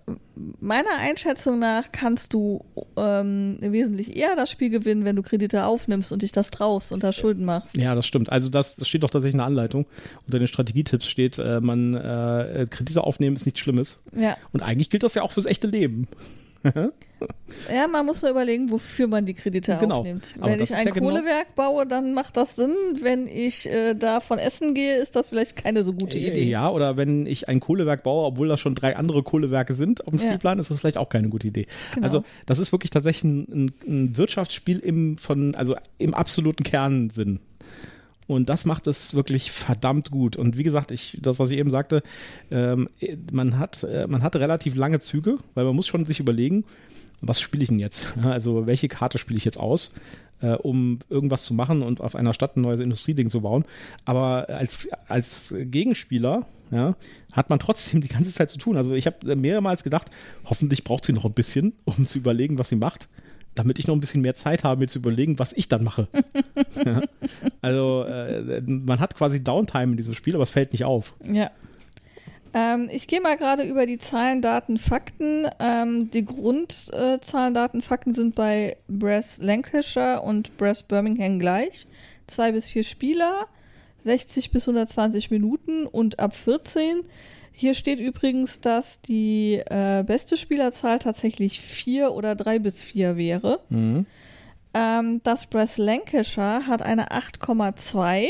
[0.59, 2.63] meiner Einschätzung nach kannst du
[2.97, 7.03] ähm, wesentlich eher das Spiel gewinnen, wenn du Kredite aufnimmst und dich das traust und
[7.03, 7.77] da Schulden machst.
[7.77, 8.31] Ja, das stimmt.
[8.31, 9.85] Also das, das steht doch tatsächlich in der Anleitung.
[10.25, 13.99] Unter den Strategietipps steht, äh, man äh, Kredite aufnehmen ist nichts Schlimmes.
[14.15, 14.37] Ja.
[14.51, 16.07] Und eigentlich gilt das ja auch fürs echte Leben.
[17.71, 19.99] Ja, man muss nur überlegen, wofür man die Kredite genau.
[19.99, 20.35] aufnimmt.
[20.39, 22.73] Wenn ich ein ja genau Kohlewerk genau baue, dann macht das Sinn.
[23.01, 26.43] Wenn ich äh, davon essen gehe, ist das vielleicht keine so gute äh, Idee.
[26.43, 30.11] Ja, oder wenn ich ein Kohlewerk baue, obwohl da schon drei andere Kohlewerke sind auf
[30.11, 30.27] dem ja.
[30.27, 31.67] Spielplan, ist das vielleicht auch keine gute Idee.
[31.93, 32.05] Genau.
[32.05, 37.39] Also das ist wirklich tatsächlich ein, ein Wirtschaftsspiel im, von, also im absoluten Kernsinn.
[38.27, 40.35] Und das macht es wirklich verdammt gut.
[40.35, 42.01] Und wie gesagt, ich, das, was ich eben sagte,
[42.49, 42.89] ähm,
[43.31, 46.65] man, hat, äh, man hat relativ lange Züge, weil man muss schon sich überlegen,
[47.21, 48.05] was spiele ich denn jetzt?
[48.23, 49.93] Also welche Karte spiele ich jetzt aus,
[50.41, 53.63] äh, um irgendwas zu machen und auf einer Stadt ein neues Industrieding zu bauen.
[54.05, 56.95] Aber als, als Gegenspieler ja,
[57.31, 58.75] hat man trotzdem die ganze Zeit zu tun.
[58.75, 60.09] Also ich habe mehrmals gedacht,
[60.45, 63.07] hoffentlich braucht sie noch ein bisschen, um zu überlegen, was sie macht
[63.55, 66.07] damit ich noch ein bisschen mehr Zeit habe, mir zu überlegen, was ich dann mache.
[66.85, 67.01] ja.
[67.61, 71.15] Also äh, man hat quasi Downtime in diesem Spiel, aber es fällt nicht auf.
[71.23, 71.49] Ja.
[72.53, 75.47] Ähm, ich gehe mal gerade über die Zahlen, Daten, Fakten.
[75.59, 81.85] Ähm, die Grundzahlen, äh, Daten, Fakten sind bei Brass Lancashire und Brass Birmingham gleich.
[82.27, 83.47] Zwei bis vier Spieler,
[83.99, 87.01] 60 bis 120 Minuten und ab 14
[87.57, 93.61] Hier steht übrigens, dass die äh, beste Spielerzahl tatsächlich vier oder drei bis vier wäre.
[93.69, 94.05] Mhm.
[94.73, 98.27] Ähm, das Brest Lancashire hat eine 8,2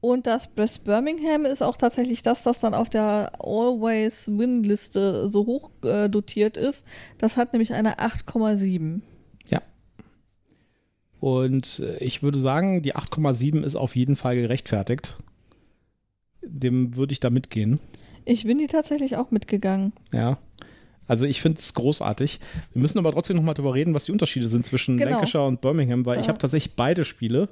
[0.00, 5.46] und das Brest Birmingham ist auch tatsächlich das, das dann auf der Always Win-Liste so
[5.46, 6.84] hoch äh, dotiert ist.
[7.18, 9.00] Das hat nämlich eine 8,7.
[9.48, 9.62] Ja.
[11.20, 15.18] Und äh, ich würde sagen, die 8,7 ist auf jeden Fall gerechtfertigt.
[16.42, 17.78] Dem würde ich da mitgehen.
[18.24, 19.92] Ich bin die tatsächlich auch mitgegangen.
[20.12, 20.38] Ja.
[21.06, 22.40] Also ich finde es großartig.
[22.72, 25.10] Wir müssen aber trotzdem nochmal darüber reden, was die Unterschiede sind zwischen Genau.
[25.10, 26.28] Lancashire und Birmingham, weil ich Ja.
[26.28, 27.48] habe tatsächlich beide Spiele,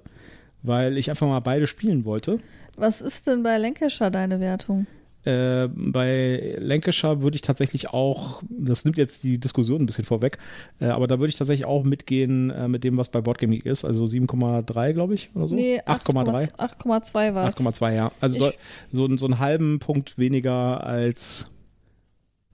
[0.63, 2.39] weil ich einfach mal beide spielen wollte.
[2.77, 4.87] Was ist denn bei Lancashire deine Wertung?
[5.25, 10.39] Äh, bei Lancashire würde ich tatsächlich auch, das nimmt jetzt die Diskussion ein bisschen vorweg,
[10.81, 13.67] äh, aber da würde ich tatsächlich auch mitgehen äh, mit dem, was bei Boardgame Geek
[13.67, 15.55] ist, also 7,3 glaube ich oder so.
[15.55, 16.53] Nee, 8,3.
[16.57, 17.57] 8,2 war es.
[17.57, 18.11] 8,2, ja.
[18.21, 18.59] Also Ich-
[18.91, 21.47] so, so, einen- so einen halben Punkt weniger als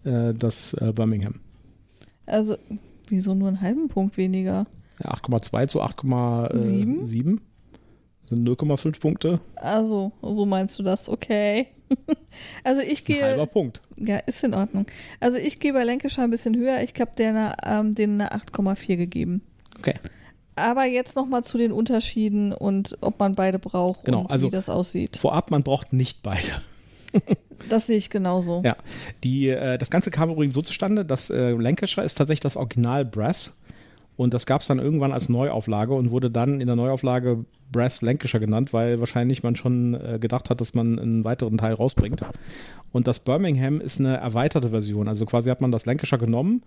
[0.05, 1.37] äh, das äh, Birmingham.
[2.27, 2.57] Also,
[3.09, 4.67] wieso nur einen halben Punkt weniger?
[5.03, 7.41] Ja, 8,2 zu 8,7 Sieben?
[8.29, 9.41] Sind 0,5 Punkte.
[9.57, 11.69] Also, so meinst du das, okay.
[12.65, 13.81] also ich Ein halber gehe, Punkt.
[13.97, 14.87] ja, ist in Ordnung.
[15.21, 16.83] Also ich gehe bei Lancashire ein bisschen höher.
[16.83, 19.43] Ich habe denen, ähm, denen eine 8,4 gegeben.
[19.79, 19.95] Okay.
[20.57, 24.51] Aber jetzt nochmal zu den Unterschieden und ob man beide braucht Genau, und also- wie
[24.51, 25.17] das aussieht.
[25.17, 26.63] Vorab, man braucht nicht beide.
[27.69, 28.63] Das sehe ich genauso.
[28.65, 28.77] Ja,
[29.25, 33.05] die, äh, das Ganze kam übrigens so zustande, dass äh, Lancashire ist tatsächlich das Original
[33.05, 33.61] Brass
[34.17, 38.03] und das gab es dann irgendwann als Neuauflage und wurde dann in der Neuauflage Brass
[38.03, 42.23] Lancashire genannt, weil wahrscheinlich man schon äh, gedacht hat, dass man einen weiteren Teil rausbringt.
[42.91, 45.09] Und das Birmingham ist eine erweiterte Version.
[45.09, 46.63] Also quasi hat man das Lancashire genommen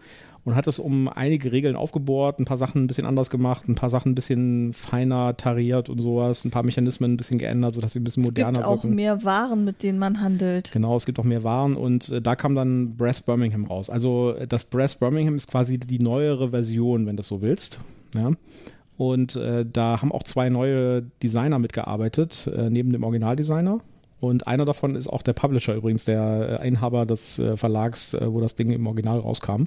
[0.46, 3.76] und hat es um einige Regeln aufgebohrt, ein paar Sachen ein bisschen anders gemacht, ein
[3.76, 7.94] paar Sachen ein bisschen feiner tariert und sowas, ein paar Mechanismen ein bisschen geändert, sodass
[7.94, 8.96] sie ein bisschen es gibt moderner auch wirken.
[8.96, 10.72] mehr Waren, mit denen man handelt.
[10.72, 13.90] Genau, es gibt auch mehr Waren und äh, da kam dann Brass Birmingham raus.
[13.90, 17.80] Also äh, das Brass Birmingham ist quasi die neuere Version, wenn du es so willst.
[18.16, 18.32] Ja.
[19.02, 23.80] Und äh, da haben auch zwei neue Designer mitgearbeitet, äh, neben dem Originaldesigner.
[24.20, 28.32] Und einer davon ist auch der Publisher übrigens, der äh, Inhaber des äh, Verlags, äh,
[28.32, 29.64] wo das Ding im Original rauskam.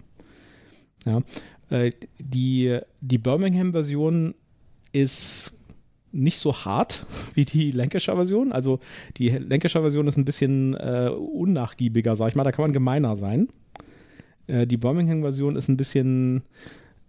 [1.04, 1.20] Ja.
[1.68, 4.36] Äh, die die Birmingham-Version
[4.92, 5.58] ist
[6.12, 7.04] nicht so hart
[7.34, 8.52] wie die Lancashire-Version.
[8.52, 8.78] Also
[9.16, 12.44] die Lancashire-Version ist ein bisschen äh, unnachgiebiger, sag ich mal.
[12.44, 13.48] Da kann man gemeiner sein.
[14.46, 16.44] Äh, die Birmingham-Version ist ein bisschen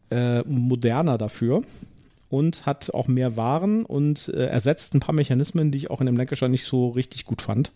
[0.09, 1.61] äh, moderner dafür
[2.29, 6.07] und hat auch mehr Waren und äh, ersetzt ein paar Mechanismen, die ich auch in
[6.07, 7.71] dem Lancashire nicht so richtig gut fand.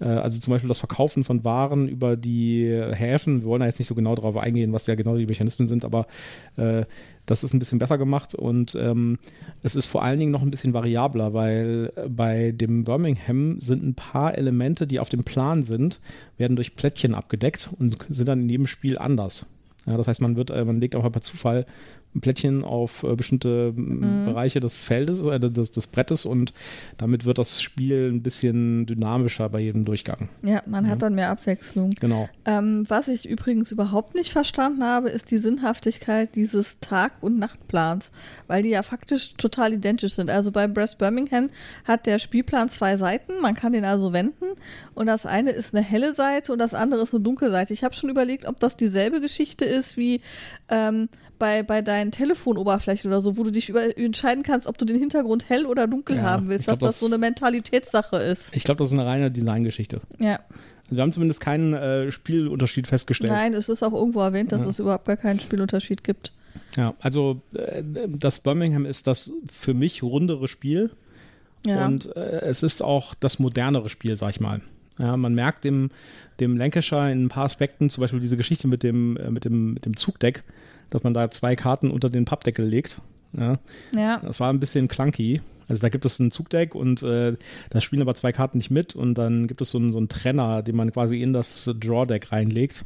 [0.00, 3.42] Äh, also zum Beispiel das Verkaufen von Waren über die Häfen.
[3.42, 5.84] Wir wollen da jetzt nicht so genau darauf eingehen, was ja genau die Mechanismen sind,
[5.84, 6.06] aber
[6.56, 6.84] äh,
[7.26, 9.18] das ist ein bisschen besser gemacht und ähm,
[9.62, 13.82] es ist vor allen Dingen noch ein bisschen variabler, weil äh, bei dem Birmingham sind
[13.82, 16.00] ein paar Elemente, die auf dem Plan sind,
[16.36, 19.46] werden durch Plättchen abgedeckt und sind dann in jedem Spiel anders.
[19.86, 21.66] Ja, das heißt, man wird, äh, man legt einfach per Zufall
[22.20, 26.52] Plättchen auf äh, bestimmte m, Bereiche des Feldes, äh, des, des Brettes und
[26.96, 30.28] damit wird das Spiel ein bisschen dynamischer bei jedem Durchgang.
[30.42, 31.90] Ja, man hat dann mehr Abwechslung.
[32.00, 32.28] Genau.
[32.44, 38.12] Ähm, was ich übrigens überhaupt nicht verstanden habe, ist die Sinnhaftigkeit dieses Tag- und Nachtplans,
[38.46, 40.30] weil die ja faktisch total identisch sind.
[40.30, 41.50] Also bei Breast Birmingham
[41.84, 44.46] hat der Spielplan zwei Seiten, man kann den also wenden
[44.94, 47.72] und das eine ist eine helle Seite und das andere ist eine dunkle Seite.
[47.72, 50.20] Ich habe schon überlegt, ob das dieselbe Geschichte ist wie
[50.68, 51.08] ähm,
[51.42, 54.96] bei, bei deinen Telefonoberflächen oder so, wo du dich über, entscheiden kannst, ob du den
[54.96, 58.54] Hintergrund hell oder dunkel Ja, haben willst, glaub, dass das, so das- eine Mentalitätssache ist.
[58.54, 60.00] Ich glaube, das ist eine reine Designgeschichte.
[60.20, 60.38] Ja.
[60.88, 63.32] Wir haben zumindest keinen äh, Spielunterschied festgestellt.
[63.32, 66.32] Nein, es ist auch irgendwo erwähnt, dass es überhaupt gar keinen Spielunterschied gibt.
[66.76, 70.90] Ja, also äh, das Birmingham ist das für mich rundere Spiel
[71.66, 71.86] Ja.
[71.86, 74.60] und äh, es ist auch das modernere Spiel, sag ich mal.
[74.98, 75.90] Ja, man merkt dem,
[76.38, 79.72] dem Lancashire in ein paar Aspekten, zum Beispiel diese Geschichte mit dem, äh, mit dem,
[79.74, 80.44] mit dem Zugdeck,
[80.92, 83.00] dass man da zwei Karten unter den Pappdeckel legt.
[83.36, 83.58] Ja,
[83.96, 84.18] ja.
[84.18, 85.40] das war ein bisschen clunky.
[85.68, 87.34] Also da gibt es ein Zugdeck und äh,
[87.70, 90.08] da spielen aber zwei Karten nicht mit und dann gibt es so einen, so einen
[90.08, 92.84] Trenner, den man quasi in das Drawdeck reinlegt.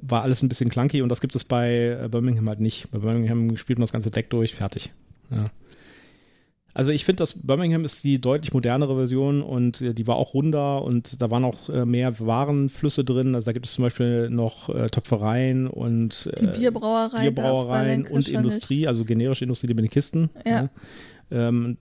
[0.00, 2.90] War alles ein bisschen clunky und das gibt es bei äh, Birmingham halt nicht.
[2.90, 4.90] Bei Birmingham spielt man das ganze Deck durch, fertig.
[5.30, 5.50] Ja.
[6.78, 10.32] Also ich finde, das Birmingham ist die deutlich modernere Version und äh, die war auch
[10.32, 13.34] runder und da waren auch äh, mehr Warenflüsse drin.
[13.34, 18.86] Also da gibt es zum Beispiel noch äh, Töpfereien und äh, Bierbrauerei Bierbrauereien und Industrie,
[18.86, 20.30] also generische Industrie, die mit den Kisten.
[20.46, 20.62] Ja.
[20.62, 20.70] ne?
[21.32, 21.78] Ähm,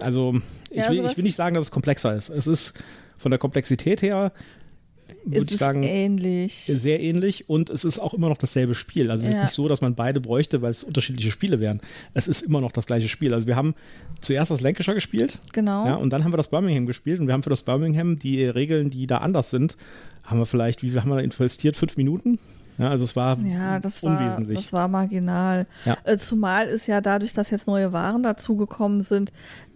[0.00, 0.34] also
[0.68, 2.28] ich, Ja, will, ich will nicht sagen, dass es komplexer ist.
[2.28, 2.82] Es ist
[3.16, 4.32] von der Komplexität her,
[5.24, 6.54] würde ich ist sagen, ähnlich.
[6.54, 9.10] sehr ähnlich und es ist auch immer noch dasselbe Spiel.
[9.10, 9.42] Also es ist Ja.
[9.44, 11.80] nicht so, dass man beide bräuchte, weil es unterschiedliche Spiele wären.
[12.14, 13.32] Es ist immer noch das gleiche Spiel.
[13.34, 13.74] Also wir haben
[14.20, 15.86] zuerst das Lancashire gespielt, genau.
[15.86, 18.44] ja, und dann haben wir das Birmingham gespielt und wir haben für das Birmingham die
[18.44, 19.76] Regeln, die da anders sind,
[20.24, 21.76] haben wir vielleicht, wie haben wir investiert?
[21.76, 22.38] Fünf Minuten?
[22.78, 24.58] Ja, also es war ja, das war, unwesentlich.
[24.58, 25.66] das war marginal.
[25.84, 25.96] Ja.
[26.04, 29.32] Äh, Zumal ist ja dadurch, dass jetzt neue Waren dazugekommen sind,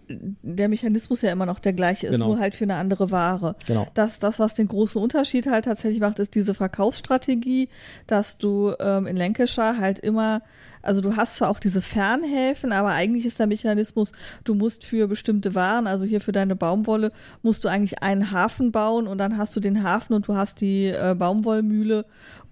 [0.09, 2.27] der Mechanismus ja immer noch der gleiche ist, Genau.
[2.27, 3.55] nur halt für eine andere Ware.
[3.67, 3.85] Genau.
[3.93, 7.69] Das, das, was den großen Unterschied halt tatsächlich macht, ist diese Verkaufsstrategie,
[8.07, 10.41] dass du ähm, in Lancashire halt immer,
[10.81, 14.11] also du hast zwar auch diese Fernhäfen, aber eigentlich ist der Mechanismus,
[14.43, 17.11] du musst für bestimmte Waren, also hier für deine Baumwolle,
[17.43, 20.61] musst du eigentlich einen Hafen bauen und dann hast du den Hafen und du hast
[20.61, 22.05] die äh, Baumwollmühle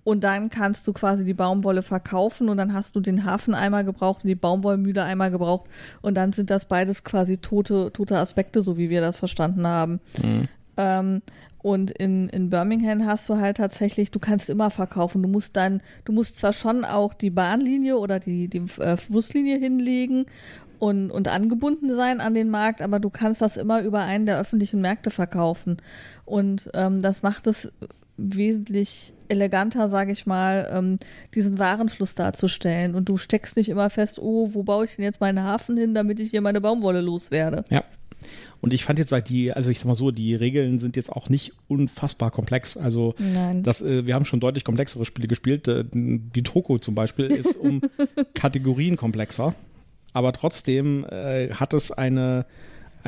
[0.08, 3.84] und dann kannst du quasi die Baumwolle verkaufen und dann hast du den Hafen einmal
[3.84, 5.70] gebraucht und die Baumwollmühle einmal gebraucht
[6.01, 9.99] und dann sind das beides quasi tote, tote Aspekte, so wie wir das verstanden haben.
[10.78, 11.22] Ähm,
[11.58, 15.22] und in, in Birmingham hast du halt tatsächlich, du kannst immer verkaufen.
[15.24, 19.58] Du musst dann, du musst zwar schon auch die Bahnlinie oder die, die äh, Flusslinie
[19.58, 20.26] hinlegen
[20.80, 24.39] und, und angebunden sein an den Markt, aber du kannst das immer über einen der
[24.39, 25.76] öffentlichen Märkte verkaufen.
[26.24, 27.74] Und ähm, das macht es
[28.18, 30.99] wesentlich eleganter, sage ich mal, ähm,
[31.36, 32.95] diesen Warenfluss darzustellen.
[32.95, 35.93] Und du steckst nicht immer fest, oh, wo baue ich denn jetzt meinen Hafen hin,
[35.93, 37.65] damit ich hier meine Baumwolle loswerde.
[37.70, 37.84] Ja.
[38.59, 41.11] Und ich fand jetzt seit die, also ich sag mal so, die Regeln sind jetzt
[41.11, 42.76] auch nicht unfassbar komplex.
[42.76, 43.63] Also Nein.
[43.63, 45.68] das, äh, wir haben schon deutlich komplexere Spiele gespielt.
[45.68, 47.82] Äh, die Toko zum Beispiel ist um
[48.34, 49.53] Kategorien komplexer.
[50.13, 52.45] Aber trotzdem äh, hat es eine,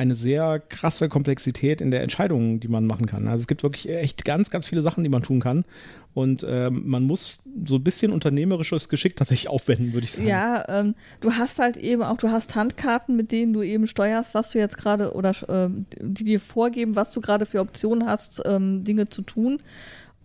[0.00, 3.28] eine sehr krasse Komplexität in der Entscheidung, die man machen kann.
[3.28, 5.66] Also es gibt wirklich echt ganz, ganz viele Sachen, die man tun kann.
[6.14, 10.26] Und ähm, man muss so ein bisschen unternehmerisches Geschick tatsächlich aufwenden, würde ich sagen.
[10.26, 14.34] Ja, ähm, du hast halt eben auch, du hast Handkarten, mit denen du eben steuerst,
[14.34, 18.40] was du jetzt gerade oder ähm, die dir vorgeben, was du gerade für Optionen hast,
[18.46, 19.60] ähm, Dinge zu tun.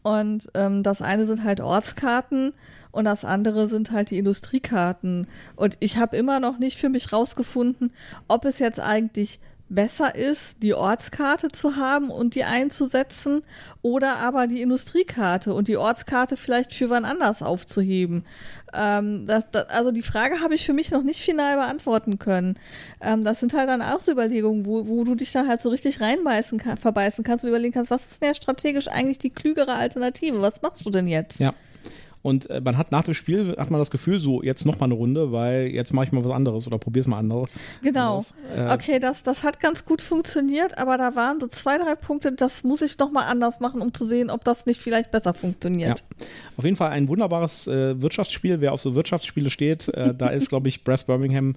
[0.04, 2.54] Und ähm, das eine sind halt Ortskarten
[2.92, 5.28] und das andere sind halt die Industriekarten.
[5.58, 7.92] Und ich habe immer noch nicht für mich rausgefunden,
[8.30, 9.40] ob es jetzt eigentlich
[9.70, 13.42] besser ist, die Ortskarte zu haben und die einzusetzen
[13.82, 18.26] oder aber die Industriekarte und die Ortskarte vielleicht für wann anders aufzuheben.
[18.74, 22.60] Ähm, das, das, also die Frage habe ich für mich noch nicht final beantworten können.
[23.02, 25.70] Ähm, das sind halt dann auch so Überlegungen, wo, wo du dich dann halt so
[25.70, 29.32] richtig reinbeißen kann, verbeißen kannst und überlegen kannst, was ist denn ja strategisch eigentlich die
[29.32, 30.42] klügere Alternative?
[30.42, 31.40] Was machst du denn jetzt?
[31.40, 31.54] Ja.
[32.26, 34.86] Und äh, man hat nach dem Spiel hat man das Gefühl, so jetzt noch mal
[34.86, 37.52] eine Runde, weil jetzt mache ich mal was anderes oder probier's mal anderes.
[37.84, 38.16] Genau.
[38.16, 38.34] anderes.
[38.58, 42.32] Äh, Okay, das, das hat ganz gut funktioniert, aber da waren so zwei, drei Punkte,
[42.32, 45.36] das muss ich noch mal anders machen, um zu sehen, ob das nicht vielleicht besser
[45.36, 46.00] funktioniert.
[46.00, 46.26] Ja.
[46.58, 48.60] Auf jeden Fall ein wunderbares äh, Wirtschaftsspiel.
[48.60, 51.54] Wer auf so Wirtschaftsspiele steht, äh, da ist, glaube ich, Brass Birmingham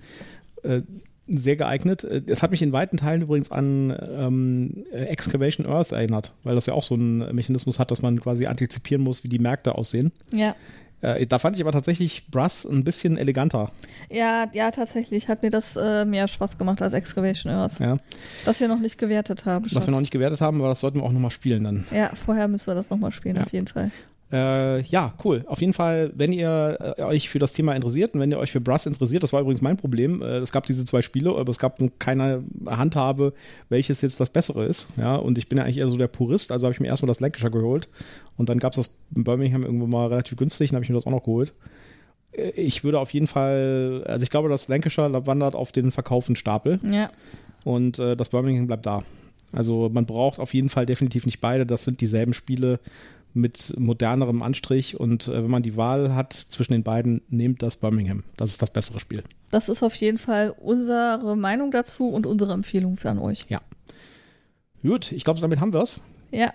[0.65, 0.83] äh,
[1.29, 2.05] sehr geeignet.
[2.05, 6.55] Äh, Es hat mich in weiten Teilen übrigens an ähm, äh, Excavation Earth erinnert, weil
[6.55, 9.75] das ja auch so einen Mechanismus hat, dass man quasi antizipieren muss, wie die Märkte
[9.75, 10.13] aussehen.
[10.33, 10.55] Ja.
[11.01, 13.71] Äh, da fand ich aber tatsächlich Brass ein bisschen eleganter.
[14.11, 17.99] Ja, ja, tatsächlich hat mir das äh, mehr Spaß gemacht als Excavation Earth, Ja.
[18.45, 19.67] das wir noch nicht gewertet haben.
[19.73, 21.85] Was wir noch nicht gewertet haben, aber das sollten wir auch nochmal spielen dann.
[21.95, 23.43] ja, vorher müssen wir das nochmal spielen, Ja.
[23.45, 23.93] auf jeden Fall.
[24.31, 25.43] Äh, ja, cool.
[25.47, 28.53] Auf jeden Fall, wenn ihr äh, euch für das Thema interessiert und wenn ihr euch
[28.53, 30.21] für Brass interessiert, das war übrigens mein Problem.
[30.21, 33.33] Äh, es gab diese zwei Spiele, aber es gab nun keine Handhabe,
[33.71, 34.89] welches jetzt das Bessere ist.
[34.99, 37.07] Ja, und ich bin ja eigentlich eher so der Purist, also habe ich mir erstmal
[37.09, 37.89] das Lancashire geholt
[38.37, 40.97] und dann gab es das in Birmingham irgendwo mal relativ günstig, dann habe ich mir
[40.97, 41.55] das auch noch geholt.
[42.33, 46.37] Äh, Ich würde auf jeden Fall, also ich glaube, das Lancashire wandert auf den verkauften
[46.37, 47.11] Stapel Ja,
[47.65, 49.03] und äh, das Birmingham bleibt da.
[49.53, 51.65] Also man braucht auf jeden Fall definitiv nicht beide.
[51.65, 52.81] Das sind dieselben Spiele
[53.35, 57.77] mit modernerem Anstrich und äh, wenn man die Wahl hat zwischen den beiden, nehmt das
[57.77, 58.25] Birmingham.
[58.37, 59.23] Das ist das bessere Spiel.
[59.51, 63.47] das ist auf jeden Fall unsere Meinung dazu und unsere Empfehlung für an euch.
[64.83, 66.01] Gut, ich glaube, damit haben wir es.
[66.31, 66.53] Ja,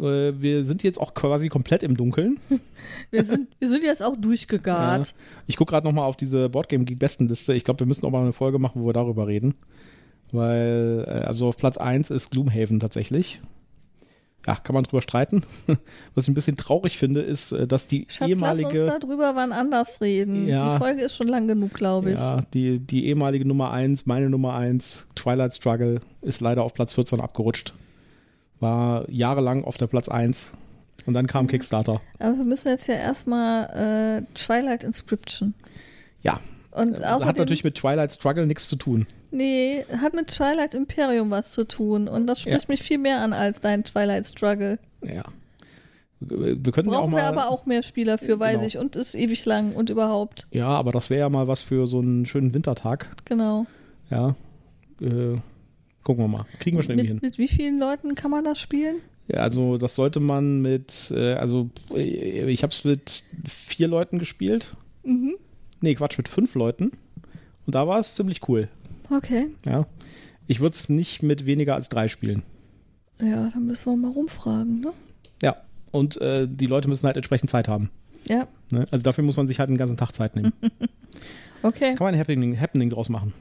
[0.00, 2.38] Äh, wir sind jetzt auch quasi komplett im Dunkeln.
[3.10, 5.08] wir sind, wir sind jetzt auch durchgegart.
[5.08, 5.14] Ja.
[5.46, 7.54] Ich gucke gerade nochmal auf diese Boardgame Geek Bestenliste.
[7.54, 9.54] Ich glaube, wir müssen auch mal eine Folge machen, wo wir darüber reden.
[10.32, 13.40] Weil, äh, also auf Platz 1 ist Gloomhaven tatsächlich.
[14.46, 15.42] Ja, kann man drüber streiten.
[16.14, 18.84] Was ich ein bisschen traurig finde, ist, äh, dass die Schatz, lass ehemalige.
[18.86, 20.48] uns darüber wann anders reden.
[20.48, 20.72] Ja.
[20.72, 22.18] Die Folge ist schon lang genug, glaube ich.
[22.18, 26.94] Ja, die, die ehemalige Nummer 1, meine Nummer 1, Twilight Struggle, ist leider auf Platz
[26.94, 27.74] 14 abgerutscht.
[28.60, 30.52] War jahrelang auf der Platz 1
[31.06, 31.28] und dann Mhm.
[31.28, 32.00] kam Kickstarter.
[32.18, 35.54] Aber wir müssen jetzt ja erstmal äh, Twilight Inscription.
[36.22, 36.38] Ja,
[36.72, 39.06] Und das hat außerdem, natürlich mit Twilight Struggle nichts zu tun.
[39.32, 42.06] nee, hat mit Twilight Imperium was zu tun.
[42.08, 42.68] Und das spricht Ja.
[42.68, 44.78] mich viel mehr an als dein Twilight Struggle.
[45.02, 45.24] Ja.
[46.20, 47.16] Wir könnten ja auch Brauchen mal.
[47.18, 48.64] wir aber auch mehr Spieler für, weiß Genau.
[48.66, 48.76] ich.
[48.76, 50.46] Und ist ewig lang und überhaupt.
[50.50, 53.08] Ja, aber das wäre ja mal was für so einen schönen Wintertag.
[53.24, 53.66] Genau.
[54.10, 54.34] Ja.
[55.00, 55.38] Äh,
[56.04, 56.44] gucken wir mal.
[56.58, 57.28] Kriegen wir schon irgendwie Mit, hin.
[57.30, 58.96] mit wie vielen Leuten kann man das spielen?
[59.28, 64.18] Ja, also das sollte man mit, äh, also äh, ich habe es mit vier Leuten
[64.18, 64.72] gespielt.
[65.04, 65.36] Mhm.
[65.80, 66.92] Nee, Quatsch, mit fünf Leuten.
[67.66, 68.68] Und da war es ziemlich cool.
[69.10, 69.48] Okay.
[69.66, 69.86] Ja.
[70.46, 72.42] Ich würde es nicht mit weniger als drei spielen.
[73.20, 74.92] Ja, dann müssen wir mal rumfragen, ne?
[75.42, 75.56] Ja.
[75.92, 77.90] und äh, die Leute müssen halt entsprechend Zeit haben.
[78.28, 78.86] Ja, Ne?
[78.90, 80.52] Also dafür muss man sich halt einen ganzen Tag Zeit nehmen.
[81.62, 81.94] okay.
[81.96, 83.32] Kann man ein Happening, Happening draus machen.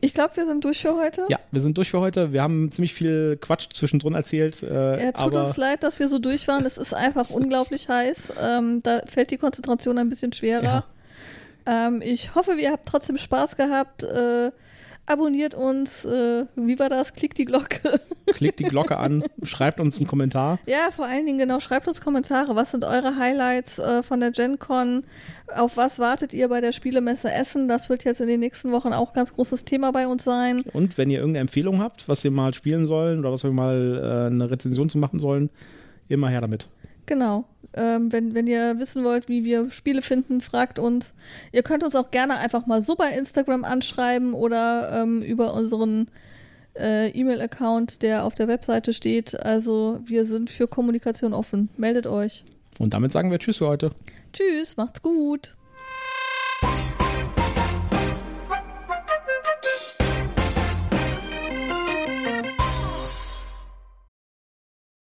[0.00, 1.24] Ich glaube, wir sind durch für heute.
[1.30, 2.32] Ja, wir sind durch für heute.
[2.32, 4.62] Wir haben ziemlich viel Quatsch zwischendrin erzählt.
[4.62, 6.66] Äh, Ja, tut uns leid, dass wir so durch waren.
[6.66, 8.34] Es ist einfach unglaublich heiß.
[8.42, 10.84] Ähm, da fällt die Konzentration ein bisschen schwerer.
[11.66, 14.02] Ähm, ich hoffe, ihr habt trotzdem Spaß gehabt.
[14.02, 14.50] Äh,
[15.06, 16.04] abonniert uns.
[16.04, 17.14] Äh, wie war das?
[17.14, 18.00] Klickt die Glocke.
[18.26, 20.58] klickt die Glocke an, schreibt uns einen Kommentar.
[20.66, 21.60] ja, vor allen Dingen genau.
[21.60, 22.56] Schreibt uns Kommentare.
[22.56, 25.04] Was sind eure Highlights äh, von der Gen Con?
[25.54, 27.68] Auf was wartet ihr bei der Spielemesse Essen?
[27.68, 30.62] Das wird jetzt in den nächsten Wochen auch ein ganz großes Thema bei uns sein.
[30.72, 34.00] Und wenn ihr irgendeine Empfehlung habt, was wir mal spielen sollen oder was wir mal
[34.02, 35.50] äh, eine Rezension zu machen sollen,
[36.08, 36.68] immer her damit.
[37.06, 37.44] Genau.
[37.76, 41.14] Ähm, wenn, wenn ihr wissen wollt, wie wir Spiele finden, fragt uns.
[41.52, 46.08] Ihr könnt uns auch gerne einfach mal so bei Instagram anschreiben oder ähm, über unseren
[46.76, 49.40] äh, E-Mail-Account, der auf der Webseite steht.
[49.40, 51.68] Also wir sind für Kommunikation offen.
[51.76, 52.44] Meldet euch.
[52.78, 53.90] Und damit sagen wir Tschüss für heute.
[54.32, 55.56] Tschüss, macht's gut.